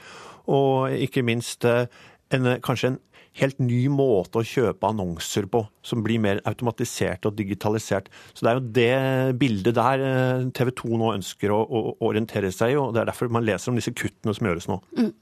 og 0.51 0.91
ikke 0.91 1.23
minst 1.23 1.65
en, 1.65 2.47
kanskje 2.65 2.95
en 2.95 3.01
helt 3.39 3.61
ny 3.63 3.85
måte 3.93 4.41
å 4.41 4.47
kjøpe 4.47 4.89
annonser 4.89 5.47
på, 5.51 5.63
som 5.87 6.03
blir 6.05 6.21
mer 6.23 6.41
automatisert 6.49 7.27
og 7.29 7.37
digitalisert. 7.39 8.11
Så 8.35 8.45
det 8.45 8.51
er 8.51 8.59
jo 8.59 8.73
det 8.81 9.39
bildet 9.41 9.79
der 9.79 10.05
eh, 10.05 10.49
TV 10.57 10.73
2 10.83 11.01
nå 11.01 11.13
ønsker 11.15 11.55
å, 11.55 11.61
å 11.63 11.95
orientere 12.11 12.51
seg 12.55 12.75
i, 12.75 12.79
og 12.81 12.95
det 12.95 13.05
er 13.05 13.11
derfor 13.13 13.33
man 13.33 13.47
leser 13.47 13.73
om 13.73 13.79
disse 13.79 13.95
kuttene 13.95 14.35
som 14.37 14.51
gjøres 14.51 14.69
nå. 14.71 14.81
Mm. 14.99 15.13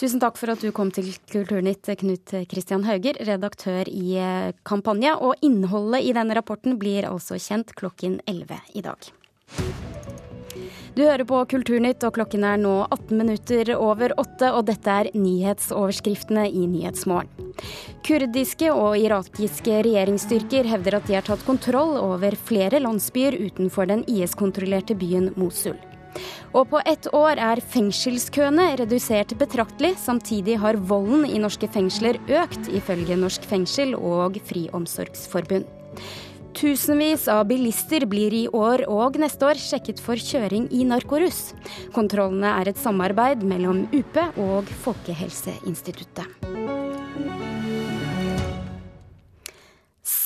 Tusen 0.00 0.22
takk 0.22 0.40
for 0.40 0.52
at 0.52 0.64
du 0.64 0.72
kom 0.74 0.90
til 0.94 1.12
Kulturnytt, 1.30 1.92
Knut 2.02 2.36
Christian 2.50 2.86
Hauger, 2.88 3.20
redaktør 3.28 3.88
i 3.90 4.18
eh, 4.18 4.52
Kampanje. 4.68 5.14
Og 5.22 5.38
innholdet 5.46 6.06
i 6.08 6.14
denne 6.16 6.36
rapporten 6.38 6.78
blir 6.80 7.06
altså 7.08 7.38
kjent 7.40 7.76
klokken 7.78 8.20
11 8.26 8.78
i 8.78 8.84
dag. 8.84 9.12
Du 10.92 11.00
hører 11.06 11.24
på 11.24 11.38
Kulturnytt, 11.48 12.04
og 12.04 12.12
klokken 12.18 12.42
er 12.44 12.58
nå 12.60 12.72
18 12.84 13.16
minutter 13.16 13.70
over 13.78 14.12
åtte, 14.20 14.50
og 14.52 14.66
dette 14.68 14.92
er 14.92 15.08
nyhetsoverskriftene 15.16 16.44
i 16.52 16.66
Nyhetsmorgen. 16.68 17.54
Kurdiske 18.04 18.68
og 18.74 18.98
irakiske 19.00 19.78
regjeringsstyrker 19.86 20.68
hevder 20.68 20.98
at 20.98 21.08
de 21.08 21.16
har 21.16 21.24
tatt 21.24 21.46
kontroll 21.46 21.94
over 21.96 22.36
flere 22.36 22.82
landsbyer 22.84 23.38
utenfor 23.40 23.88
den 23.88 24.04
IS-kontrollerte 24.04 24.98
byen 25.00 25.30
Mosul. 25.40 25.78
Og 26.52 26.68
på 26.68 26.82
ett 26.84 27.08
år 27.16 27.40
er 27.40 27.62
fengselskøene 27.72 28.66
redusert 28.82 29.32
betraktelig. 29.40 29.94
Samtidig 30.02 30.58
har 30.60 30.76
volden 30.76 31.24
i 31.24 31.40
norske 31.40 31.70
fengsler 31.72 32.20
økt, 32.28 32.68
ifølge 32.68 33.16
Norsk 33.16 33.48
fengsel 33.48 33.96
og 33.96 34.36
Friomsorgsforbund. 34.44 35.64
Tusenvis 36.52 37.26
av 37.32 37.46
bilister 37.48 38.04
blir 38.06 38.34
i 38.36 38.44
år 38.52 38.84
og 38.92 39.16
neste 39.20 39.48
år 39.48 39.60
sjekket 39.60 40.02
for 40.04 40.20
kjøring 40.20 40.68
i 40.70 40.84
narkorus. 40.88 41.52
Kontrollene 41.96 42.52
er 42.60 42.70
et 42.72 42.80
samarbeid 42.80 43.44
mellom 43.46 43.86
UP 43.96 44.20
og 44.36 44.68
Folkehelseinstituttet. 44.84 46.28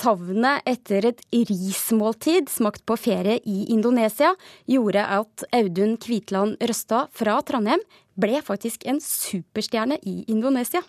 Savnet 0.06 0.62
etter 0.70 1.08
et 1.08 1.22
rismåltid 1.34 2.46
smakt 2.52 2.84
på 2.86 2.94
ferie 2.94 3.40
i 3.42 3.64
Indonesia 3.74 4.28
gjorde 4.70 5.02
at 5.02 5.42
Audun 5.56 5.96
Kvitland 5.98 6.62
Røstad 6.62 7.10
fra 7.16 7.34
Trondheim 7.42 7.82
ble 8.14 8.38
faktisk 8.46 8.86
en 8.86 9.00
superstjerne 9.02 9.98
i 10.06 10.20
Indonesia. 10.30 10.84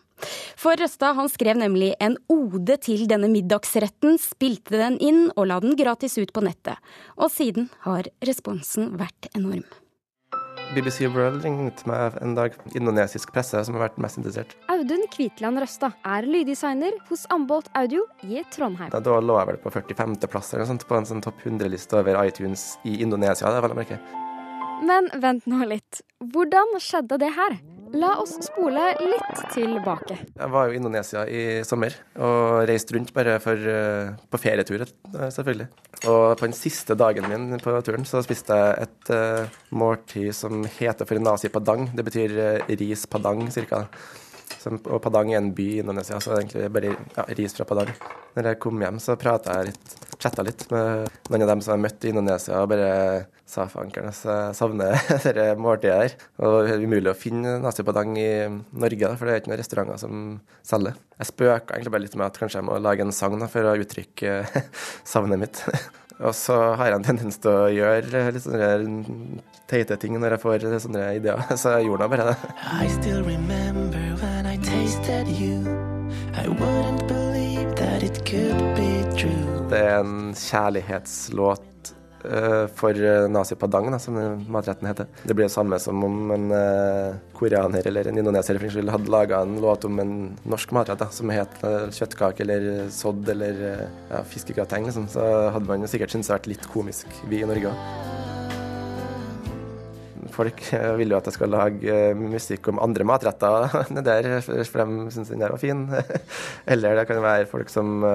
For 0.54 0.78
Røstad 0.78 1.18
han 1.18 1.34
skrev 1.34 1.58
nemlig 1.58 1.96
en 1.98 2.20
ode 2.30 2.78
til 2.86 3.08
denne 3.10 3.32
middagsretten, 3.34 4.22
spilte 4.22 4.78
den 4.78 5.02
inn 5.02 5.26
og 5.34 5.50
la 5.50 5.58
den 5.66 5.74
gratis 5.80 6.20
ut 6.22 6.36
på 6.36 6.46
nettet. 6.46 6.78
Og 7.18 7.34
siden 7.34 7.72
har 7.90 8.14
responsen 8.22 8.94
vært 9.02 9.32
enorm. 9.34 9.66
BBC 10.76 11.08
World 11.14 11.46
ringte 11.46 11.88
meg 11.88 12.18
en 12.22 12.34
dag, 12.36 12.56
indonesisk 12.76 13.32
presse 13.36 13.62
som 13.64 13.78
har 13.78 13.86
vært 13.86 14.00
mest 14.04 14.20
interessert. 14.20 14.56
Audun 14.74 15.06
Kvitland 15.14 15.62
Røsta 15.64 15.94
er 16.04 16.28
lyddesigner 16.28 16.98
hos 17.08 17.24
Ambolt 17.34 17.70
Audio 17.78 18.04
i 18.28 18.44
Trondheim. 18.52 18.92
Da, 18.92 19.00
da 19.04 19.20
lå 19.24 19.38
jeg 19.40 19.52
vel 19.54 19.62
på 19.64 19.72
45.-plass 19.78 20.54
på 20.84 21.00
en 21.00 21.08
sånn 21.08 21.24
topp 21.24 21.46
100-liste 21.46 22.02
over 22.02 22.20
iTunes 22.26 22.74
i 22.84 22.98
Indonesia. 23.06 23.48
det 23.48 23.62
er 23.62 23.68
vel 23.68 23.78
å 23.78 23.80
merke. 23.80 24.02
Men 24.88 25.08
vent 25.24 25.48
nå 25.50 25.64
litt. 25.72 26.04
Hvordan 26.36 26.76
skjedde 26.84 27.22
det 27.24 27.32
her? 27.38 27.58
La 27.96 28.18
oss 28.20 28.34
spole 28.44 28.84
litt 29.00 29.42
tilbake. 29.54 30.18
Jeg 30.36 30.52
var 30.52 30.68
jo 30.68 30.76
i 30.76 30.80
Indonesia 30.80 31.24
i 31.24 31.44
sommer 31.68 31.94
og 32.20 32.66
reiste 32.68 32.98
rundt 32.98 33.14
bare 33.16 33.38
for, 33.44 33.56
uh, 33.56 34.12
på 34.28 34.40
ferietur, 34.42 34.84
eh, 34.84 35.30
selvfølgelig. 35.32 35.68
Og 36.12 36.26
på 36.36 36.50
den 36.50 36.58
siste 36.58 36.98
dagen 37.00 37.30
min 37.32 37.62
på 37.64 37.76
turen 37.88 38.04
så 38.08 38.20
spiste 38.26 38.58
jeg 38.58 38.88
et 38.88 39.12
uh, 39.16 39.58
måltid 39.72 40.36
som 40.36 40.66
heter 40.78 41.08
for 41.08 41.24
nasi 41.24 41.52
padang. 41.54 41.88
Det 41.96 42.06
betyr 42.10 42.36
uh, 42.38 42.76
ris 42.76 43.08
padang, 43.08 43.46
cirka. 43.56 43.86
Og 44.68 45.02
Padang 45.04 45.32
er 45.32 45.42
en 45.42 45.54
by 45.56 45.66
i 45.78 45.82
Indonesia, 45.84 46.20
så 46.24 46.38
egentlig 46.38 46.68
bare 46.74 46.94
ja, 46.94 47.26
ris 47.38 47.56
fra 47.58 47.66
Padang. 47.68 47.92
Når 48.38 48.52
jeg 48.52 48.60
kom 48.62 48.82
hjem, 48.82 49.00
så 49.02 49.16
prata 49.20 49.58
jeg 49.60 49.72
litt, 49.72 49.96
chatta 50.22 50.46
litt 50.46 50.66
med 50.74 51.10
noen 51.30 51.46
av 51.46 51.52
dem 51.54 51.64
som 51.66 51.76
jeg 51.76 51.84
møtte 51.86 52.08
i 52.08 52.14
Indonesia, 52.14 52.62
og 52.62 52.72
bare 52.72 52.92
sa 53.48 53.68
fankeren, 53.72 54.12
jeg 54.12 54.56
savner 54.58 54.98
dette 55.26 55.46
måltidet 55.62 56.00
her. 56.00 56.16
Og 56.44 56.58
det 56.68 56.76
er 56.76 56.84
umulig 56.84 57.14
å 57.14 57.18
finne 57.18 57.58
nasi 57.64 57.86
padang 57.88 58.18
i 58.20 58.32
Norge, 58.48 59.14
for 59.16 59.28
det 59.28 59.36
er 59.36 59.44
ikke 59.44 59.54
noen 59.54 59.62
restauranter 59.62 60.02
som 60.02 60.26
selger. 60.68 60.98
Jeg 61.18 61.32
spøka 61.32 61.78
egentlig 61.78 61.96
bare 61.96 62.06
litt 62.06 62.18
med 62.20 62.28
at 62.28 62.42
kanskje 62.42 62.62
jeg 62.62 62.70
må 62.70 62.82
lage 62.84 63.08
en 63.08 63.16
sang 63.16 63.38
da, 63.40 63.50
for 63.52 63.68
å 63.68 63.78
uttrykke 63.80 64.42
savnet 65.14 65.44
mitt. 65.46 65.64
Og 66.18 66.34
så 66.34 66.56
har 66.80 66.90
jeg 66.90 66.98
en 66.98 67.06
tendens 67.06 67.38
til 67.44 67.54
å 67.54 67.68
gjøre 67.70 68.24
litt 68.34 68.42
sånne 68.42 69.44
teite 69.70 70.00
ting 70.02 70.18
når 70.18 70.34
jeg 70.34 70.44
får 70.48 70.68
sånne 70.88 71.06
ideer. 71.20 71.46
Så 71.54 71.78
jeg 71.78 71.92
gjorde 71.92 72.08
nå 72.08 72.14
bare 72.16 72.32
det. 72.32 72.54
I 72.82 72.90
still 72.98 73.22
remember 73.22 74.07
when 75.08 75.28
you. 75.42 75.58
I 76.34 76.48
wouldn't 76.48 77.08
believe 77.08 77.76
that 77.76 78.04
it 78.04 78.26
could 78.26 78.76
be 78.76 78.92
true. 79.18 79.68
Det 79.70 79.80
er 79.80 80.00
en 80.00 80.34
kjærlighetslåt 80.36 81.68
Eh, 82.32 82.68
for 82.76 83.04
eh, 83.06 83.28
nazi 83.30 83.56
padang, 83.56 83.92
da, 83.92 84.00
som 84.00 84.18
matretten 84.50 84.88
heter. 84.88 85.08
Det 85.24 85.34
blir 85.34 85.46
det 85.46 85.54
samme 85.54 85.80
som 85.80 86.04
om 86.04 86.32
en 86.32 86.52
uh, 86.52 87.16
koreaner 87.38 87.88
eller 87.88 88.10
en 88.10 88.18
indoneser 88.18 88.60
hadde 88.60 89.12
laga 89.12 89.42
en 89.46 89.62
låt 89.62 89.86
om 89.86 90.00
en 90.00 90.14
norsk 90.44 90.72
matrett 90.76 91.06
som 91.14 91.30
het 91.32 91.62
kjøttkake 91.62 92.44
eller 92.44 92.90
sodd 92.92 93.30
eller 93.30 93.64
ja, 94.10 94.24
fiskegrateng. 94.26 94.90
Liksom. 94.90 95.08
Så 95.08 95.24
hadde 95.54 95.70
man 95.70 95.88
sikkert 95.88 96.12
syntes 96.12 96.32
det 96.32 96.40
vært 96.40 96.54
litt 96.56 96.70
komisk, 96.74 97.08
vi 97.30 97.44
i 97.44 97.48
Norge 97.48 97.72
òg. 97.72 98.07
Folk 100.38 100.62
vil 101.00 101.14
jo 101.14 101.18
at 101.18 101.30
jeg 101.30 101.38
skal 101.38 101.50
lage 101.50 101.98
musikk 102.18 102.70
om 102.70 102.82
andre 102.84 103.08
matretter 103.10 103.66
der, 104.10 104.30
for 104.46 104.84
de 104.86 105.10
syns 105.16 105.34
den 105.34 105.42
der 105.42 105.56
var 105.56 105.62
fin. 105.62 105.88
eller 106.72 107.02
det 107.02 107.08
kan 107.10 107.24
være 107.26 107.50
folk 107.50 107.74
som 107.74 108.06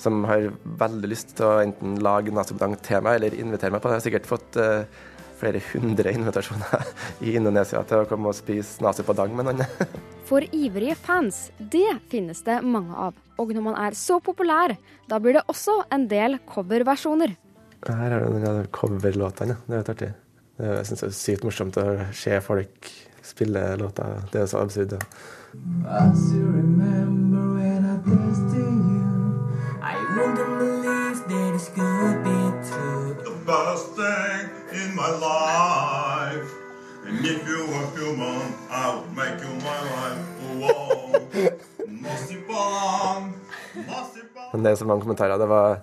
som 0.00 0.22
har 0.24 0.46
veldig 0.80 1.08
lyst 1.12 1.34
til 1.36 1.44
å 1.44 1.60
enten 1.60 1.98
lage 2.00 2.32
nazibudang 2.32 2.72
til 2.80 3.02
meg 3.04 3.18
eller 3.18 3.34
invitere 3.36 3.74
meg 3.74 3.82
på 3.84 3.90
det. 3.90 3.98
Jeg 3.98 4.00
har 4.00 4.06
sikkert 4.06 4.30
fått 4.30 4.56
flere 5.40 5.60
hundre 5.72 6.12
invitasjoner 6.14 6.86
i 7.26 7.34
Indonesia 7.38 7.82
til 7.88 8.02
å 8.02 8.08
komme 8.08 8.30
og 8.30 8.38
spise 8.38 8.84
nazipadang 8.84 9.34
med 9.36 9.48
noen. 9.48 9.64
For 10.28 10.44
ivrige 10.54 10.96
fans, 10.98 11.48
det 11.58 11.98
finnes 12.12 12.44
det 12.46 12.60
mange 12.62 12.96
av. 13.08 13.16
Og 13.40 13.54
når 13.56 13.66
man 13.70 13.78
er 13.80 13.96
så 13.98 14.20
populær, 14.22 14.76
da 15.10 15.20
blir 15.22 15.38
det 15.38 15.46
også 15.50 15.80
en 15.94 16.06
del 16.10 16.38
coverversjoner. 16.50 17.36
Her 17.88 18.12
er 18.12 18.26
det 18.26 18.42
noen 18.44 18.66
coverlåtene. 18.74 19.56
Det 19.64 19.74
er 19.74 19.80
litt 19.80 19.94
artig. 19.94 20.10
Jeg 20.60 20.86
syns 20.86 21.00
det 21.00 21.08
er 21.08 21.14
sykt 21.16 21.44
morsomt 21.46 21.76
å 21.80 21.86
se 22.12 22.40
folk 22.44 22.90
spille 23.24 23.62
låter. 23.80 24.20
Det 24.32 24.42
er 24.42 24.48
så 24.50 24.60
absurd. 24.60 24.92
As 25.88 26.32
you 26.32 26.44
remember 26.46 27.56
when 27.56 27.84
I 27.84 27.96
you 28.54 28.70
I 29.82 29.96
wouldn't 30.14 30.58
believe 30.58 31.18
that 31.28 31.52
this 31.52 31.68
could 31.74 32.22
be 32.22 32.40
true. 32.68 33.16
The 33.24 33.36
best 33.48 33.96
thing 33.96 34.50
in 34.76 34.94
my 34.94 35.10
life. 35.16 36.50
And 37.06 37.24
if 37.24 37.48
you 37.48 37.60
were 37.72 37.88
human, 37.96 38.54
I 38.70 38.94
would 38.94 39.10
make 39.16 39.40
you 39.42 39.54
my 39.64 39.80
wife. 39.90 40.30
Men 44.52 44.64
det 44.64 44.70
er 44.70 44.74
så 44.74 44.84
mange 44.84 45.02
kommentarer. 45.02 45.38
Det, 45.38 45.48
var, 45.48 45.80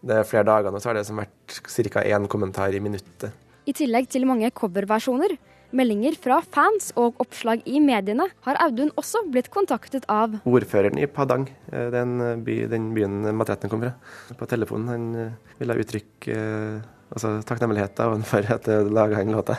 det 0.00 0.16
er 0.16 0.22
flere 0.26 0.44
dager 0.44 0.74
nå 0.74 0.80
så 0.82 0.90
har 0.90 0.98
det 0.98 1.06
vært 1.16 1.60
ca. 1.94 2.02
én 2.02 2.26
kommentar 2.30 2.74
i 2.74 2.80
minuttet. 2.82 3.47
I 3.68 3.74
tillegg 3.76 4.06
til 4.08 4.24
mange 4.24 4.48
coverversjoner 4.56 5.34
meldinger 5.76 6.14
fra 6.16 6.38
fans 6.40 6.88
og 6.96 7.18
oppslag 7.20 7.60
i 7.68 7.82
mediene 7.84 8.24
har 8.46 8.58
Audun 8.64 8.88
også 8.96 9.20
blitt 9.28 9.50
kontaktet 9.52 10.06
av 10.08 10.38
Ordføreren 10.48 10.96
i 10.96 11.04
Padang, 11.12 11.44
eh, 11.68 11.90
den, 11.92 12.16
by, 12.46 12.62
den 12.72 12.86
byen 12.96 13.26
matretten 13.36 13.68
kom 13.68 13.84
fra. 13.84 13.92
På 14.38 14.48
telefonen 14.48 14.88
han 14.88 15.06
eh, 15.20 15.56
ville 15.60 15.76
uttrykke 15.82 16.38
eh, 16.38 16.86
altså, 17.12 17.34
takknemlighet 17.44 18.00
overfor 18.06 18.48
at 18.56 18.72
jeg 18.72 18.88
laga 18.88 19.20
den 19.20 19.36
låta. 19.36 19.58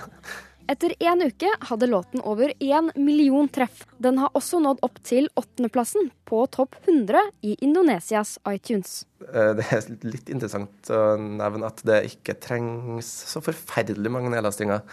Etter 0.70 0.94
én 1.02 1.24
uke 1.26 1.50
hadde 1.66 1.88
låten 1.90 2.22
over 2.22 2.52
én 2.62 2.92
million 2.96 3.48
treff. 3.50 3.88
Den 3.98 4.20
har 4.22 4.30
også 4.38 4.60
nådd 4.62 4.84
opp 4.86 5.00
til 5.02 5.26
åttendeplassen 5.40 6.12
på 6.30 6.44
topp 6.54 6.78
100 6.84 7.24
i 7.42 7.56
Indonesias 7.66 8.36
iTunes. 8.52 9.00
Det 9.18 9.66
er 9.66 9.88
litt 10.06 10.30
interessant 10.30 10.92
å 10.94 11.16
nevne 11.18 11.72
at 11.72 11.82
det 11.90 12.04
ikke 12.12 12.38
trengs 12.44 13.10
så 13.32 13.42
forferdelig 13.42 14.14
mange 14.14 14.30
nedlastinger 14.36 14.86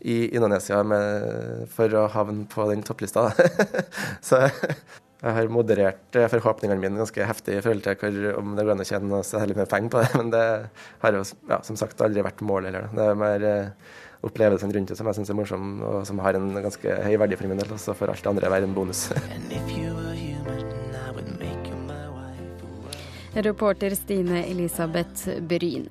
i 0.00 0.34
Indonesia 0.34 0.82
med, 0.82 1.68
for 1.70 1.94
å 1.94 2.08
havne 2.10 2.48
på 2.50 2.66
den 2.72 2.82
topplista. 2.82 3.28
så 4.26 4.48
jeg 5.20 5.36
har 5.36 5.50
moderert 5.52 6.16
eh, 6.16 6.26
forhåpningene 6.32 6.80
mine 6.80 7.02
ganske 7.04 7.26
heftig 7.28 7.58
i 7.58 7.62
forhold 7.62 7.84
til 7.84 7.98
hvor, 8.02 8.20
om 8.40 8.54
det 8.56 8.64
går 8.64 8.74
an 8.74 8.82
å 8.82 8.90
tjene 8.90 9.24
særlig 9.28 9.58
mer 9.60 9.70
penger 9.70 9.94
på 9.94 10.02
det. 10.02 10.12
Men 10.16 10.34
det 10.34 10.44
har 11.04 11.18
jo 11.18 11.26
ja, 11.52 11.62
som 11.62 11.78
sagt 11.78 12.00
aldri 12.02 12.24
vært 12.24 12.40
målet 12.42 12.72
heller. 12.72 12.88
Det 12.96 13.10
er 13.12 13.20
mer 13.20 13.44
uh, 13.46 13.98
opplevelsene 14.26 14.74
rundt 14.76 14.92
det 14.92 14.98
som 14.98 15.08
jeg 15.08 15.20
syns 15.20 15.30
er 15.32 15.38
morsom, 15.38 15.70
og 15.82 16.02
som 16.08 16.20
har 16.24 16.36
en 16.38 16.50
ganske 16.60 16.96
høy 17.06 17.16
verdi 17.20 17.38
for 17.40 17.50
min 17.50 17.60
del. 17.60 17.72
Og 17.72 17.80
så 17.80 17.96
får 17.96 18.14
alt 18.14 18.24
det 18.24 18.32
andre 18.34 18.52
være 18.52 18.68
en 18.68 18.76
bonus. 18.76 19.08
Reporter 23.34 23.94
Stine 23.94 24.44
Elisabeth 24.50 25.40
Bryn. 25.46 25.88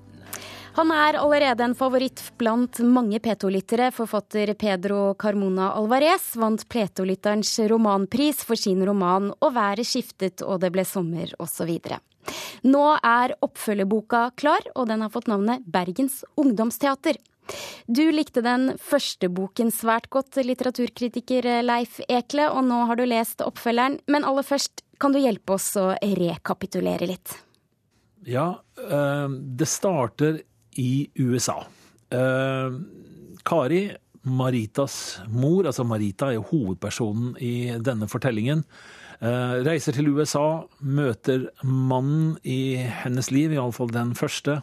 Han 0.79 0.91
er 0.95 1.17
allerede 1.19 1.63
en 1.65 1.73
favoritt 1.75 2.21
blant 2.39 2.79
mange 2.85 3.19
P2-lyttere. 3.19 3.89
Forfatter 3.91 4.53
Pedro 4.59 5.15
Carmona 5.19 5.73
Alvarez 5.75 6.29
vant 6.39 6.63
P2-lytterens 6.69 7.51
romanpris 7.71 8.45
for 8.47 8.55
sin 8.55 8.85
roman 8.87 9.31
'Og 9.41 9.53
været 9.55 9.87
skiftet 9.87 10.41
og 10.41 10.61
det 10.61 10.71
ble 10.71 10.85
sommer' 10.85 11.33
osv. 11.39 11.79
Nå 12.63 12.85
er 13.03 13.35
oppfølgerboka 13.41 14.31
klar, 14.35 14.61
og 14.75 14.87
den 14.87 15.01
har 15.01 15.09
fått 15.09 15.27
navnet 15.27 15.65
Bergens 15.65 16.23
ungdomsteater. 16.37 17.15
Du 17.88 18.03
likte 18.13 18.43
den 18.45 18.75
første 18.81 19.29
boken 19.33 19.71
svært 19.73 20.09
godt, 20.13 20.38
litteraturkritiker 20.45 21.47
Leif 21.65 21.99
Ekle, 22.07 22.49
og 22.53 22.63
nå 22.67 22.83
har 22.89 22.99
du 22.99 23.05
lest 23.09 23.43
oppfølgeren. 23.45 23.99
Men 24.07 24.27
aller 24.27 24.45
først, 24.45 24.83
kan 24.99 25.15
du 25.15 25.21
hjelpe 25.21 25.55
oss 25.55 25.71
å 25.79 25.91
rekapitulere 25.95 27.07
litt? 27.09 27.38
Ja, 28.27 28.62
eh, 28.77 29.27
det 29.29 29.67
starter 29.67 30.41
i 30.79 31.09
USA. 31.17 31.63
Eh, 32.12 32.77
Kari, 33.45 33.83
Maritas 34.21 35.19
mor, 35.31 35.65
altså 35.65 35.85
Marita 35.88 36.33
er 36.33 36.43
hovedpersonen 36.43 37.38
i 37.39 37.71
denne 37.79 38.09
fortellingen, 38.12 38.65
eh, 39.21 39.55
reiser 39.63 39.95
til 39.95 40.12
USA, 40.12 40.65
møter 40.81 41.49
mannen 41.63 42.38
i 42.43 42.75
hennes 43.03 43.31
liv, 43.31 43.55
iallfall 43.55 43.91
den 43.91 44.13
første. 44.13 44.62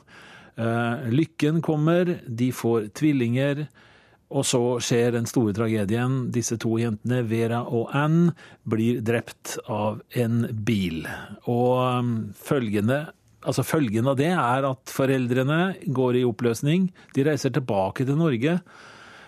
Eh, 0.57 1.09
lykken 1.13 1.61
kommer, 1.63 2.17
de 2.27 2.53
får 2.53 2.91
tvillinger. 2.97 3.67
Og 4.35 4.43
så 4.43 4.61
skjer 4.83 5.13
den 5.15 5.29
store 5.31 5.55
tragedien. 5.55 6.25
Disse 6.35 6.57
to 6.59 6.73
jentene, 6.81 7.21
Vera 7.29 7.61
og 7.63 7.93
Anne, 7.95 8.33
blir 8.67 8.99
drept 9.07 9.55
av 9.71 10.01
en 10.19 10.41
bil. 10.67 11.05
Og 11.47 12.01
um, 12.01 12.17
følgende 12.35 13.07
Altså 13.47 13.63
Følgen 13.63 14.09
av 14.11 14.17
det 14.19 14.33
er 14.33 14.65
at 14.67 14.91
foreldrene 14.91 15.77
går 15.95 16.17
i 16.19 16.25
oppløsning. 16.27 16.89
De 17.15 17.23
reiser 17.29 17.53
tilbake 17.55 18.03
til 18.03 18.17
Norge. 18.19 18.57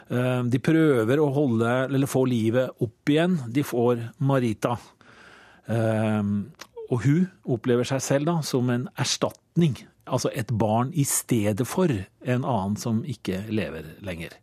Eh, 0.08 0.40
de 0.50 0.58
prøver 0.58 1.22
å 1.22 1.28
holde, 1.36 1.74
eller 1.84 2.10
få 2.10 2.24
livet 2.26 2.82
opp 2.82 3.12
igjen. 3.12 3.36
De 3.54 3.62
får 3.62 4.00
Marita. 4.18 4.74
Eh, 5.70 6.32
og 6.88 7.04
hun 7.04 7.28
opplever 7.46 7.86
seg 7.86 8.02
selv 8.02 8.30
da 8.32 8.36
som 8.42 8.74
en 8.74 8.88
erstatning. 8.98 9.76
Altså 10.08 10.30
et 10.34 10.50
barn 10.50 10.92
i 10.96 11.04
stedet 11.04 11.66
for 11.68 11.92
en 11.92 12.44
annen 12.44 12.76
som 12.80 13.02
ikke 13.04 13.44
lever 13.52 13.94
lenger. 14.04 14.34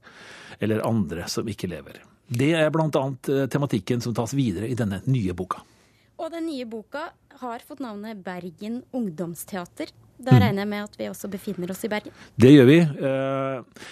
Eller 0.60 0.84
andre 0.88 1.28
som 1.32 1.48
ikke 1.50 1.70
lever. 1.72 2.00
Det 2.28 2.54
er 2.58 2.72
bl.a. 2.74 2.88
Eh, 2.90 3.46
tematikken 3.52 4.02
som 4.02 4.16
tas 4.18 4.34
videre 4.34 4.70
i 4.70 4.78
denne 4.78 5.02
nye 5.06 5.36
boka. 5.38 5.62
Og 6.16 6.32
den 6.32 6.48
nye 6.48 6.66
boka 6.70 7.10
har 7.42 7.64
fått 7.68 7.84
navnet 7.84 8.24
Bergen 8.24 8.82
ungdomsteater. 8.96 9.92
Da 10.18 10.32
mm. 10.32 10.40
regner 10.40 10.64
jeg 10.64 10.72
med 10.72 10.88
at 10.88 11.00
vi 11.00 11.10
også 11.12 11.30
befinner 11.30 11.72
oss 11.74 11.84
i 11.86 11.92
Bergen? 11.92 12.16
Det 12.40 12.54
gjør 12.54 12.70
vi. 12.70 12.80
Eh, 12.82 13.88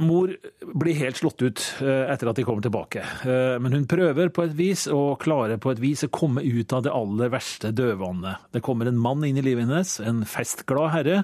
mor 0.00 0.36
blir 0.74 0.96
helt 0.96 1.16
slått 1.20 1.42
ut 1.42 1.62
eh, 1.84 2.10
etter 2.12 2.30
at 2.30 2.38
de 2.38 2.44
kommer 2.46 2.64
tilbake. 2.64 3.04
Eh, 3.28 3.56
men 3.62 3.76
hun 3.76 3.86
prøver 3.90 4.32
på 4.32 4.46
et 4.46 4.56
vis, 4.56 4.86
og 4.92 5.20
klarer 5.22 5.60
på 5.60 5.74
et 5.74 5.82
vis 5.82 6.04
å 6.06 6.12
komme 6.12 6.44
ut 6.44 6.72
av 6.72 6.84
det 6.86 6.94
aller 6.96 7.32
verste 7.32 7.72
dødvannet. 7.76 8.48
Det 8.56 8.64
kommer 8.64 8.88
en 8.88 9.00
mann 9.00 9.24
inn 9.28 9.40
i 9.40 9.44
livet 9.44 9.68
hennes, 9.68 9.98
en 10.00 10.24
festglad 10.28 10.94
herre. 10.96 11.22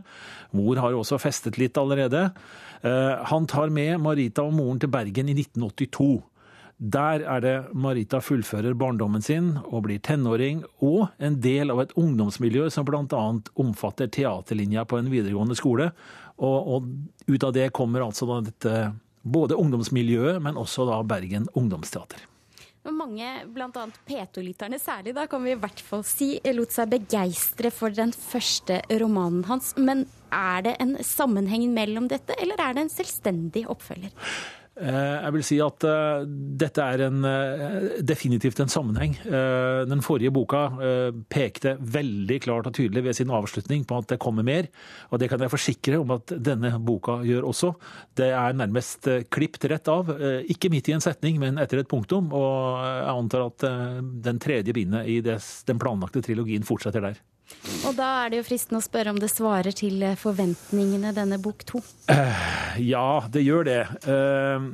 Mor 0.57 0.81
har 0.83 0.97
også 0.97 1.21
festet 1.23 1.61
litt 1.61 1.79
allerede. 1.81 2.29
Han 2.79 3.49
tar 3.51 3.73
med 3.75 3.99
Marita 4.01 4.45
og 4.47 4.53
moren 4.55 4.79
til 4.79 4.93
Bergen 4.93 5.29
i 5.33 5.35
1982. 5.35 6.21
Der 6.79 7.25
er 7.27 7.41
det 7.43 7.55
Marita 7.75 8.21
fullfører 8.23 8.77
barndommen 8.79 9.23
sin 9.23 9.57
og 9.65 9.89
blir 9.89 9.99
tenåring, 9.99 10.63
og 10.79 11.09
en 11.19 11.41
del 11.43 11.75
av 11.75 11.83
et 11.83 11.95
ungdomsmiljø 11.99 12.69
som 12.71 12.87
bl.a. 12.87 13.23
omfatter 13.59 14.07
teaterlinja 14.15 14.85
på 14.87 15.01
en 15.01 15.11
videregående 15.11 15.59
skole. 15.59 15.91
Og, 16.39 16.73
og, 16.75 16.89
ut 17.27 17.45
av 17.45 17.55
det 17.55 17.69
kommer 17.75 18.07
altså 18.07 18.41
dette 18.47 18.75
både 19.23 19.59
ungdomsmiljøet, 19.59 20.39
men 20.43 20.59
også 20.61 20.87
da 20.89 21.01
Bergen 21.07 21.49
ungdomsteater. 21.59 22.23
Mange, 22.89 23.27
bl.a. 23.53 23.83
P2-lytterne 24.09 24.79
særlig, 24.81 25.13
da 25.17 25.27
kan 25.29 25.43
vi 25.45 25.53
i 25.53 25.59
hvert 25.61 25.81
fall 25.85 26.05
si, 26.07 26.31
lot 26.57 26.73
seg 26.73 26.89
begeistre 26.95 27.73
for 27.75 27.93
den 27.93 28.15
første 28.17 28.79
romanen 29.03 29.43
hans. 29.51 29.75
Men 29.77 30.07
er 30.33 30.65
det 30.65 30.77
en 30.81 30.95
sammenheng 31.05 31.67
mellom 31.75 32.09
dette, 32.09 32.37
eller 32.41 32.61
er 32.65 32.79
det 32.79 32.87
en 32.87 32.95
selvstendig 32.95 33.67
oppfølger? 33.69 34.15
Eh, 34.79 35.17
jeg 35.25 35.35
vil 35.35 35.45
si 35.47 35.57
at 35.63 35.85
uh, 35.89 36.23
dette 36.61 36.85
er 36.85 37.03
en, 37.09 37.25
uh, 37.27 37.87
definitivt 38.07 38.61
en 38.63 38.71
sammenheng. 38.71 39.17
Den 39.89 40.03
forrige 40.05 40.33
boka 40.35 40.61
pekte 41.31 41.75
veldig 41.81 42.39
klart 42.45 42.69
og 42.71 42.77
tydelig 42.77 43.03
ved 43.07 43.17
sin 43.17 43.33
avslutning 43.35 43.85
på 43.89 43.99
at 43.99 44.13
det 44.13 44.21
kommer 44.23 44.47
mer. 44.47 44.69
Og 45.11 45.21
det 45.21 45.31
kan 45.33 45.43
jeg 45.43 45.53
forsikre 45.53 46.01
om 46.01 46.13
at 46.15 46.35
denne 46.45 46.75
boka 46.85 47.19
gjør 47.27 47.49
også. 47.51 47.73
Det 48.19 48.31
er 48.35 48.59
nærmest 48.59 49.09
klipt 49.35 49.67
rett 49.71 49.91
av. 49.93 50.13
Ikke 50.51 50.71
midt 50.73 50.91
i 50.91 50.97
en 50.97 51.05
setning, 51.05 51.41
men 51.43 51.59
etter 51.63 51.83
et 51.83 51.91
punktum. 51.91 52.31
Og 52.37 52.85
jeg 52.85 53.15
antar 53.15 53.49
at 53.49 53.67
den 54.29 54.43
tredje 54.43 54.77
bindet 54.77 55.09
i 55.11 55.21
den 55.25 55.83
planlagte 55.83 56.23
trilogien 56.25 56.67
fortsetter 56.67 57.11
der. 57.11 57.21
Og 57.89 57.97
da 57.97 58.09
er 58.25 58.33
det 58.33 58.41
jo 58.41 58.47
fristende 58.49 58.81
å 58.83 58.85
spørre 58.85 59.13
om 59.15 59.19
det 59.21 59.31
svarer 59.33 59.75
til 59.77 60.05
forventningene, 60.21 61.15
denne 61.17 61.41
bok 61.43 61.67
to? 61.69 61.83
Ja, 62.79 63.25
det 63.27 63.43
gjør 63.43 63.65
det. 63.67 63.81
Eh, 64.07 64.67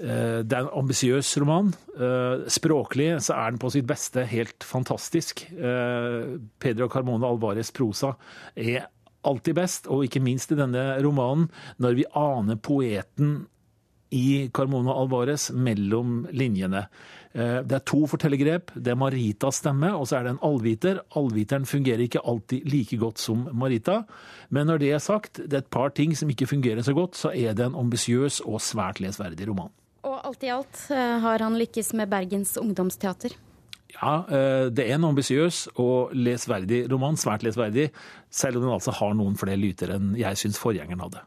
eh, 0.00 0.38
det 0.46 0.56
er 0.56 0.62
en 0.62 0.70
ambisiøs 0.80 1.34
roman. 1.42 1.74
Eh, 1.92 2.46
språklig 2.48 3.10
så 3.26 3.36
er 3.36 3.52
den 3.52 3.60
på 3.60 3.68
sitt 3.74 3.88
beste 3.88 4.24
helt 4.30 4.64
fantastisk. 4.64 5.44
Pedro 5.52 6.88
Carmona 6.88 7.28
Alvarez 7.28 7.72
prosa 7.74 8.14
er 8.56 8.86
alltid 9.24 9.56
best, 9.56 9.90
og 9.92 10.06
ikke 10.06 10.22
minst 10.24 10.52
i 10.52 10.58
denne 10.58 10.86
romanen, 11.04 11.50
når 11.80 11.98
vi 12.00 12.08
aner 12.16 12.60
poeten 12.60 13.36
i 14.14 14.48
Carmona 14.54 14.94
Alvarez 14.94 15.50
mellom 15.50 16.24
linjene. 16.30 16.86
Eh, 17.34 17.60
det 17.66 17.78
er 17.80 17.84
to 17.88 18.04
fortellergrep. 18.10 18.70
Det 18.78 18.92
er 18.92 18.98
Maritas 18.98 19.58
stemme, 19.62 19.90
og 19.96 20.06
så 20.06 20.20
er 20.20 20.26
det 20.26 20.34
en 20.36 20.42
allviter. 20.46 21.00
Allviteren 21.18 21.66
fungerer 21.66 22.04
ikke 22.06 22.22
alltid 22.22 22.68
like 22.70 22.98
godt 23.00 23.22
som 23.22 23.48
Marita. 23.52 24.02
Men 24.54 24.70
når 24.70 24.82
det 24.84 24.92
er 24.94 25.02
sagt, 25.02 25.42
det 25.42 25.58
er 25.58 25.64
et 25.64 25.72
par 25.74 25.90
ting 25.96 26.14
som 26.16 26.30
ikke 26.30 26.48
fungerer 26.50 26.86
så 26.86 26.94
godt, 26.94 27.18
så 27.18 27.34
er 27.34 27.56
det 27.58 27.66
en 27.66 27.80
ambisiøs 27.80 28.44
og 28.46 28.62
svært 28.62 29.02
lesverdig 29.02 29.48
roman. 29.50 29.72
Og 30.04 30.20
alt 30.20 30.46
i 30.46 30.52
alt 30.52 30.86
eh, 30.94 31.18
har 31.24 31.42
han 31.42 31.58
lykkes 31.58 31.94
med 31.98 32.12
Bergens 32.12 32.54
ungdomsteater? 32.60 33.34
Ja, 33.94 34.16
eh, 34.28 34.70
det 34.74 34.86
er 34.86 34.96
en 34.98 35.10
ambisiøs 35.10 35.66
og 35.74 36.14
lesverdig 36.14 36.84
roman. 36.92 37.18
Svært 37.18 37.42
lesverdig. 37.46 37.90
Selv 38.30 38.60
om 38.60 38.68
den 38.68 38.76
altså 38.78 38.94
har 38.94 39.14
noen 39.18 39.38
flere 39.40 39.58
lyter 39.58 39.96
enn 39.96 40.14
jeg 40.18 40.38
syns 40.38 40.60
forgjengeren 40.60 41.02
hadde. 41.02 41.26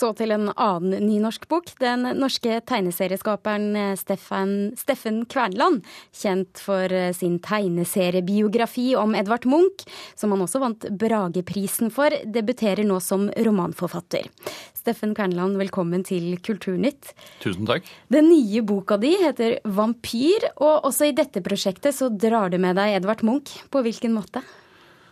Så 0.00 0.14
til 0.16 0.32
en 0.32 0.48
annen 0.54 1.02
nynorsk 1.04 1.42
bok. 1.50 1.66
Den 1.82 2.06
norske 2.16 2.62
tegneserieskaperen 2.64 3.74
eh, 3.76 3.96
Steffen, 4.00 4.70
Steffen 4.80 5.18
Kvernland, 5.28 5.82
kjent 6.16 6.62
for 6.64 6.88
eh, 6.88 7.10
sin 7.16 7.36
tegneseriebiografi 7.44 8.94
om 8.96 9.12
Edvard 9.18 9.44
Munch, 9.50 9.84
som 10.16 10.32
han 10.32 10.46
også 10.46 10.62
vant 10.62 10.86
Brageprisen 11.02 11.92
for, 11.92 12.16
debuterer 12.24 12.86
nå 12.88 12.96
som 13.04 13.28
romanforfatter. 13.44 14.30
Steffen 14.78 15.12
Kvernland, 15.18 15.58
velkommen 15.60 16.06
til 16.08 16.32
Kulturnytt. 16.40 17.12
Tusen 17.44 17.68
takk. 17.68 17.84
Den 18.08 18.30
nye 18.32 18.64
boka 18.64 18.96
di 19.02 19.12
heter 19.20 19.58
Vampyr, 19.68 20.48
og 20.56 20.88
også 20.88 21.10
i 21.10 21.16
dette 21.18 21.44
prosjektet 21.44 21.98
så 21.98 22.08
drar 22.08 22.48
du 22.48 22.56
med 22.62 22.80
deg 22.80 23.02
Edvard 23.02 23.26
Munch. 23.26 23.58
På 23.68 23.84
hvilken 23.84 24.16
måte? 24.16 24.40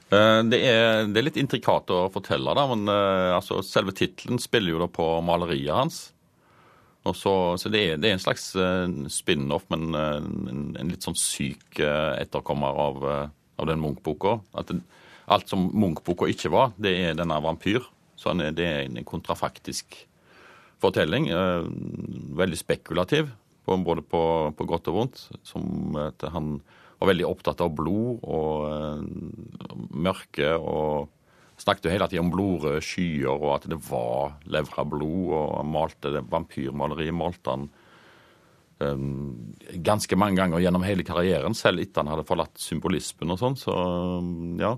Eh, 0.09 0.43
det 0.49 0.61
er, 0.65 1.09
det 1.09 1.21
er, 1.21 1.27
litt 1.27 1.41
intrikat 1.41 1.91
å 1.93 2.07
fortelle, 2.13 2.55
da, 2.57 2.65
men 2.71 2.89
uh, 2.89 3.37
altså, 3.37 3.61
selve 3.65 3.93
tittelen 3.97 4.41
spiller 4.41 4.73
jo 4.73 4.81
da 4.81 4.89
på 4.89 5.09
maleriet 5.25 5.75
hans. 5.77 5.99
Så, 7.09 7.33
så, 7.57 7.71
det, 7.73 7.81
er, 7.81 8.01
det 8.01 8.11
er 8.11 8.17
en 8.19 8.21
slags 8.21 8.51
uh, 8.59 8.85
spin-off, 9.13 9.65
men 9.73 9.95
en, 9.97 10.73
en, 10.77 10.91
litt 10.91 11.05
sånn 11.07 11.17
syk 11.17 11.81
etterkommer 11.81 12.81
av, 12.85 13.07
av 13.57 13.69
den 13.69 13.81
Munch-boka. 13.81 14.39
Alt 14.53 15.49
som 15.49 15.71
Munch-boka 15.73 16.29
ikke 16.29 16.53
var, 16.53 16.75
det 16.77 16.93
er 17.01 17.17
denne 17.17 17.39
vampyr. 17.45 17.87
Så 18.19 18.35
det 18.37 18.65
er 18.67 18.83
en 18.83 18.99
kontrafaktisk 19.09 19.97
fortelling. 20.83 21.31
veldig 22.37 22.59
spekulativ, 22.59 23.31
både 23.65 24.03
på, 24.03 24.23
på, 24.59 24.69
godt 24.69 24.91
og 24.91 24.99
vondt. 24.99 25.25
Som 25.47 25.97
at 26.03 26.29
han 26.35 26.59
var 26.99 27.13
veldig 27.13 27.29
opptatt 27.29 27.63
av 27.65 27.75
blod 27.79 28.25
og 28.27 28.65
uh, 28.67 29.79
mørke. 29.95 30.55
og 30.57 31.09
Snakket 31.59 31.89
jo 31.89 31.93
hele 31.95 32.07
tiden 32.11 32.29
om 32.29 32.33
blodrøde 32.35 32.83
skyer 32.85 33.33
og 33.33 33.51
at 33.57 33.69
det 33.71 33.81
var 33.89 34.39
levra 34.51 34.85
blod. 34.87 35.35
Og 35.35 35.67
malte 35.67 36.15
det 36.15 36.27
vampyrmaleriet 36.31 37.17
malte 37.17 37.55
han 37.55 37.69
um, 38.83 39.55
ganske 39.85 40.19
mange 40.19 40.39
ganger 40.41 40.63
gjennom 40.63 40.87
hele 40.87 41.07
karrieren, 41.07 41.57
selv 41.59 41.83
etter 41.83 42.05
han 42.05 42.13
hadde 42.15 42.27
forlatt 42.29 42.59
symbolismen 42.63 43.35
og 43.35 43.41
sånn. 43.43 43.59
Så 43.59 43.77
ja. 44.61 44.75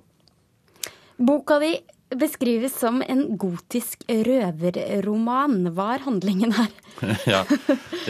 Boka 1.20 1.60
di 1.60 1.74
beskrives 2.18 2.74
som 2.78 3.00
en 3.06 3.22
gotisk 3.40 4.02
røverroman. 4.08 5.70
Hva 5.76 5.94
er 5.94 6.04
handlingen 6.06 6.54
her? 6.56 6.72
ja, 7.34 7.44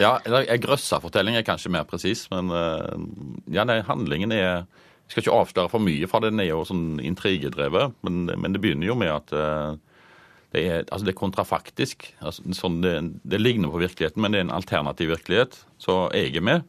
ja 0.01 0.13
grøssa-fortelling 0.61 1.37
er 1.37 1.45
kanskje 1.47 1.73
mer 1.73 1.85
presis, 1.89 2.25
men 2.33 2.49
eh, 2.55 2.95
ja, 3.57 3.65
nei, 3.67 3.81
handlingen 3.87 4.33
er 4.35 4.47
Jeg 5.11 5.13
skal 5.13 5.25
ikke 5.25 5.39
avsløre 5.41 5.71
for 5.73 5.83
mye, 5.83 6.07
for 6.07 6.23
den 6.23 6.39
er 6.39 6.53
jo 6.53 6.61
sånn 6.63 7.01
intrigedrevet. 7.03 7.97
Men, 8.07 8.29
men 8.31 8.53
det 8.55 8.61
begynner 8.63 8.87
jo 8.87 8.93
med 8.95 9.09
at 9.11 9.33
uh, 9.35 9.73
det, 10.55 10.61
er, 10.61 10.85
altså 10.87 11.03
det 11.03 11.11
er 11.11 11.17
kontrafaktisk. 11.19 12.05
Altså, 12.23 12.45
sånn 12.55 12.77
det, 12.79 12.93
det, 13.27 13.41
ligner 13.41 13.73
på 13.73 13.81
virkeligheten, 13.81 14.23
men 14.23 14.31
det 14.31 14.39
er 14.39 14.45
en 14.45 14.53
alternativ 14.55 15.11
virkelighet. 15.11 15.57
Så 15.83 16.05
jeg 16.15 16.31
er 16.39 16.45
med. 16.47 16.63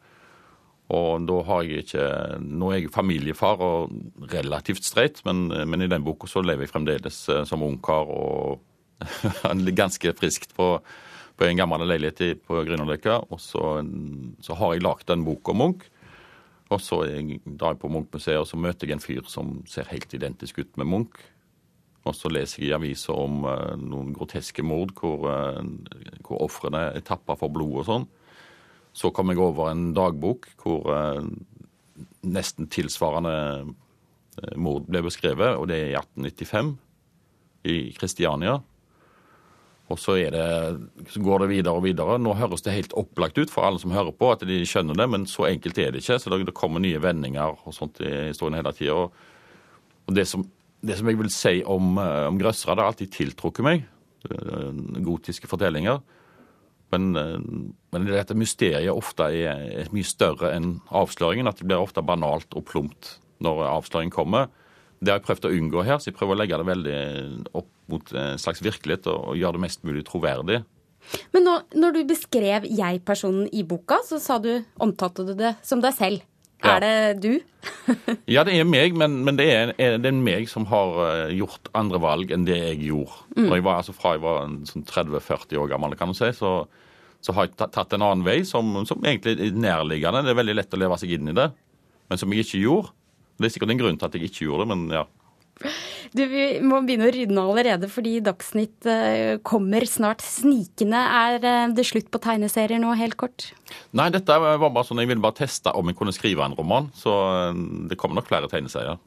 Og 0.93 1.25
da 1.29 1.39
har 1.49 1.63
jeg 1.65 1.87
ikke 1.87 2.09
Nå 2.43 2.73
er 2.73 2.83
jeg 2.83 2.93
familiefar 2.93 3.63
og 3.65 4.27
relativt 4.33 4.85
streit, 4.85 5.23
men, 5.29 5.47
men 5.49 5.85
i 5.85 5.91
den 5.91 6.05
boka 6.05 6.29
så 6.31 6.43
lever 6.45 6.67
jeg 6.67 6.75
fremdeles 6.75 7.23
uh, 7.33 7.43
som 7.49 7.65
ungkar 7.65 8.13
og 8.13 8.61
ganske 9.83 10.13
friskt 10.19 10.55
på, 10.57 10.77
på 11.37 11.49
en 11.49 11.59
gammel 11.59 11.87
leilighet 11.89 12.45
på 12.47 12.63
Grünerløkka. 12.69 13.19
Og 13.33 13.41
så, 13.41 13.81
så, 14.45 14.57
har 14.59 14.75
jeg 14.75 14.85
lagd 14.85 15.11
en 15.11 15.27
bok 15.27 15.53
om 15.53 15.63
Munch. 15.63 15.89
Og 16.73 16.81
så 16.81 17.03
drar 17.05 17.75
jeg 17.75 17.83
på 17.83 17.91
Munch-museet 17.93 18.41
og 18.41 18.47
så 18.49 18.57
møter 18.61 18.89
jeg 18.89 18.97
en 18.97 19.05
fyr 19.05 19.27
som 19.29 19.59
ser 19.69 19.91
helt 19.93 20.15
identisk 20.17 20.63
ut 20.63 20.79
med 20.81 20.89
Munch. 20.89 21.19
Og 22.09 22.17
så 22.19 22.31
leser 22.33 22.63
jeg 22.63 22.71
i 22.73 22.77
aviser 22.77 23.17
om 23.17 23.45
uh, 23.47 23.75
noen 23.79 24.13
groteske 24.17 24.65
mord 24.67 24.95
hvor, 24.99 25.29
uh, 25.31 25.61
hvor 26.27 26.45
ofrene 26.45 26.89
er 26.93 27.05
tappa 27.07 27.37
for 27.39 27.53
blod 27.53 27.83
og 27.83 27.89
sånn. 27.89 28.09
Så 28.93 29.11
kom 29.15 29.33
jeg 29.33 29.41
over 29.41 29.71
en 29.71 29.91
dagbok 29.97 30.51
hvor 30.61 30.89
uh, 30.93 31.25
nesten 32.23 32.69
tilsvarende 32.73 33.37
mord 34.57 34.87
ble 34.89 35.03
beskrevet, 35.05 35.59
og 35.61 35.67
det 35.69 35.77
er 35.77 35.89
i 35.91 35.97
1895 35.99 36.71
i 37.69 37.77
Kristiania. 37.97 38.61
Og 39.93 39.99
så, 40.01 40.15
det, 40.33 40.45
så, 41.13 41.21
går 41.21 41.43
det 41.43 41.51
videre 41.51 41.77
og 41.77 41.85
videre. 41.85 42.17
Nå 42.21 42.33
høres 42.39 42.65
det 42.65 42.75
helt 42.77 42.95
opplagt 42.97 43.37
ut 43.39 43.53
for 43.53 43.67
alle 43.67 43.81
som 43.83 43.93
hører 43.93 44.15
på, 44.17 44.31
at 44.33 44.45
de 44.49 44.63
skjønner 44.69 44.97
det, 44.97 45.09
men 45.13 45.27
så 45.29 45.51
enkelt 45.51 45.81
er 45.83 45.93
det 45.93 46.01
ikke. 46.01 46.19
Så 46.23 46.33
det, 46.33 46.55
kommer 46.57 46.83
nye 46.83 47.01
vendinger 47.03 47.59
og 47.61 47.77
sånt 47.77 48.01
i 48.01 48.31
historien 48.31 48.57
hele 48.57 48.73
tida. 48.77 48.97
Og, 48.97 50.15
det, 50.17 50.25
som, 50.31 50.47
det, 50.81 50.97
som, 50.99 51.11
jeg 51.11 51.21
vil 51.21 51.33
si 51.35 51.55
om, 51.69 51.97
eh, 52.01 52.25
om 52.31 52.41
grøssere, 52.41 52.77
det 52.79 52.85
har 52.85 52.95
alltid 52.95 53.13
tiltrukket 53.19 53.67
meg. 53.67 53.85
Eh, 54.31 54.71
gotiske 55.05 55.51
fortellinger. 55.51 56.01
Men, 56.93 57.13
eh, 57.17 57.39
men 57.95 58.09
dette 58.11 58.37
mysteriet 58.39 58.93
ofte 58.93 59.31
er, 59.33 59.89
mye 59.95 60.07
større 60.07 60.53
enn 60.57 60.77
avsløringen. 60.89 61.49
At 61.49 61.63
det 61.63 61.69
blir 61.69 61.83
ofte 61.83 62.05
banalt 62.05 62.53
og 62.59 62.67
plumpt 62.69 63.17
når 63.43 63.65
avsløringen 63.71 64.15
kommer. 64.15 64.53
Det 65.03 65.11
har 65.11 65.19
jeg 65.19 65.27
prøvd 65.27 65.49
å 65.49 65.57
unngå 65.57 65.83
her, 65.83 65.99
så 65.99 66.13
jeg 66.13 66.19
prøver 66.19 66.37
å 66.37 66.39
legge 66.39 66.59
det 66.61 66.69
veldig 66.69 66.99
opp 67.59 67.71
mot 67.91 68.13
en 68.15 68.39
slags 68.39 68.63
virkelighet 68.63 69.09
og 69.11 69.35
gjøre 69.35 69.59
det 69.59 69.65
mest 69.65 69.83
mulig 69.89 70.05
troverdig. 70.07 70.61
Men 71.35 71.47
nå, 71.49 71.55
når 71.75 71.97
du 71.97 72.03
beskrev 72.13 72.69
jeg-personen 72.71 73.49
i 73.51 73.65
boka, 73.67 73.99
så 74.07 74.21
sa 74.23 74.39
du, 74.39 74.53
omtalte 74.79 75.27
du 75.27 75.35
det 75.39 75.57
som 75.67 75.83
deg 75.83 75.97
selv. 75.97 76.29
Ja. 76.63 76.77
Er 76.77 76.85
det 76.85 77.23
du? 77.25 77.33
ja, 78.35 78.45
det 78.47 78.55
er 78.55 78.69
meg, 78.69 78.95
men, 78.95 79.19
men 79.27 79.39
det, 79.39 79.49
er, 79.51 79.73
det, 79.75 80.07
er, 80.07 80.15
meg 80.15 80.47
som 80.51 80.69
har 80.71 80.95
eh, 81.09 81.35
gjort 81.41 81.73
andre 81.75 81.99
valg 82.03 82.31
enn 82.35 82.47
det 82.47 82.61
jeg 82.61 82.93
gjorde. 82.93 83.19
Mm. 83.35 83.49
Jeg 83.49 83.65
var, 83.67 83.81
altså 83.81 83.95
Fra 83.97 84.15
jeg 84.15 84.23
var 84.23 84.47
sånn 84.71 84.87
30-40 84.87 85.59
år 85.59 85.73
gammel, 85.73 85.97
kan 85.99 86.13
du 86.13 86.17
si, 86.17 86.31
så, 86.39 86.61
så, 87.23 87.35
har 87.37 87.47
jeg 87.47 87.57
tatt 87.61 87.95
en 87.95 88.03
annen 88.03 88.27
vei 88.27 88.41
som, 88.49 88.75
som 88.89 89.03
egentlig 89.07 89.39
er 89.39 89.55
nærliggende. 89.55 90.25
Det 90.27 90.33
er 90.35 90.41
veldig 90.43 90.59
lett 90.59 90.75
å 90.75 90.81
leve 90.83 90.99
seg 91.01 91.15
inn 91.17 91.31
i 91.31 91.37
det, 91.39 91.49
men 92.11 92.21
som 92.21 92.35
jeg 92.35 92.47
ikke 92.47 92.63
gjorde. 92.65 92.95
Det 93.39 93.49
er 93.49 93.55
sikkert 93.55 93.75
en 93.75 93.83
grunn 93.83 93.99
til 93.99 94.09
at 94.09 94.17
jeg 94.19 94.29
ikke 94.29 94.47
gjorde 94.49 94.67
det, 94.67 94.75
men 94.75 94.97
ja. 95.01 95.05
Du, 96.13 96.23
Vi 96.29 96.45
må 96.65 96.81
begynne 96.85 97.07
å 97.09 97.13
rydde 97.15 97.39
allerede, 97.41 97.89
fordi 97.93 98.17
Dagsnytt 98.25 98.89
eh, 98.91 99.39
kommer 99.47 99.87
snart 99.89 100.25
snikende. 100.25 100.99
Er 100.99 101.39
eh, 101.39 101.71
det 101.77 101.87
slutt 101.89 102.11
på 102.13 102.21
tegneserier 102.23 102.83
nå, 102.83 102.93
helt 102.99 103.17
kort? 103.21 103.53
Nei, 103.97 104.11
dette 104.13 104.37
var 104.43 104.61
bare 104.61 104.85
sånn, 104.89 105.01
jeg 105.03 105.13
ville 105.13 105.25
bare 105.25 105.39
teste 105.41 105.73
om 105.79 105.89
jeg 105.89 105.99
kunne 105.99 106.15
skrive 106.15 106.45
en 106.45 106.57
roman. 106.59 106.91
Så 106.99 107.15
eh, 107.15 107.63
det 107.89 107.99
kommer 108.01 108.21
nok 108.21 108.29
flere 108.29 108.51
tegneserier. 108.53 109.01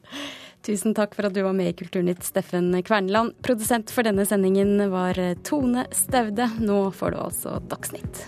Tusen 0.66 0.96
takk 0.98 1.14
for 1.14 1.28
at 1.28 1.34
du 1.36 1.44
var 1.46 1.54
med 1.54 1.70
i 1.70 1.76
Kulturnytt, 1.78 2.24
Steffen 2.26 2.72
Kverneland. 2.82 3.36
Produsent 3.46 3.92
for 3.94 4.02
denne 4.02 4.26
sendingen 4.26 4.80
var 4.90 5.14
Tone 5.46 5.86
Staude. 5.94 6.50
Nå 6.58 6.80
får 6.90 7.14
du 7.14 7.22
altså 7.28 7.60
Dagsnytt. 7.70 8.26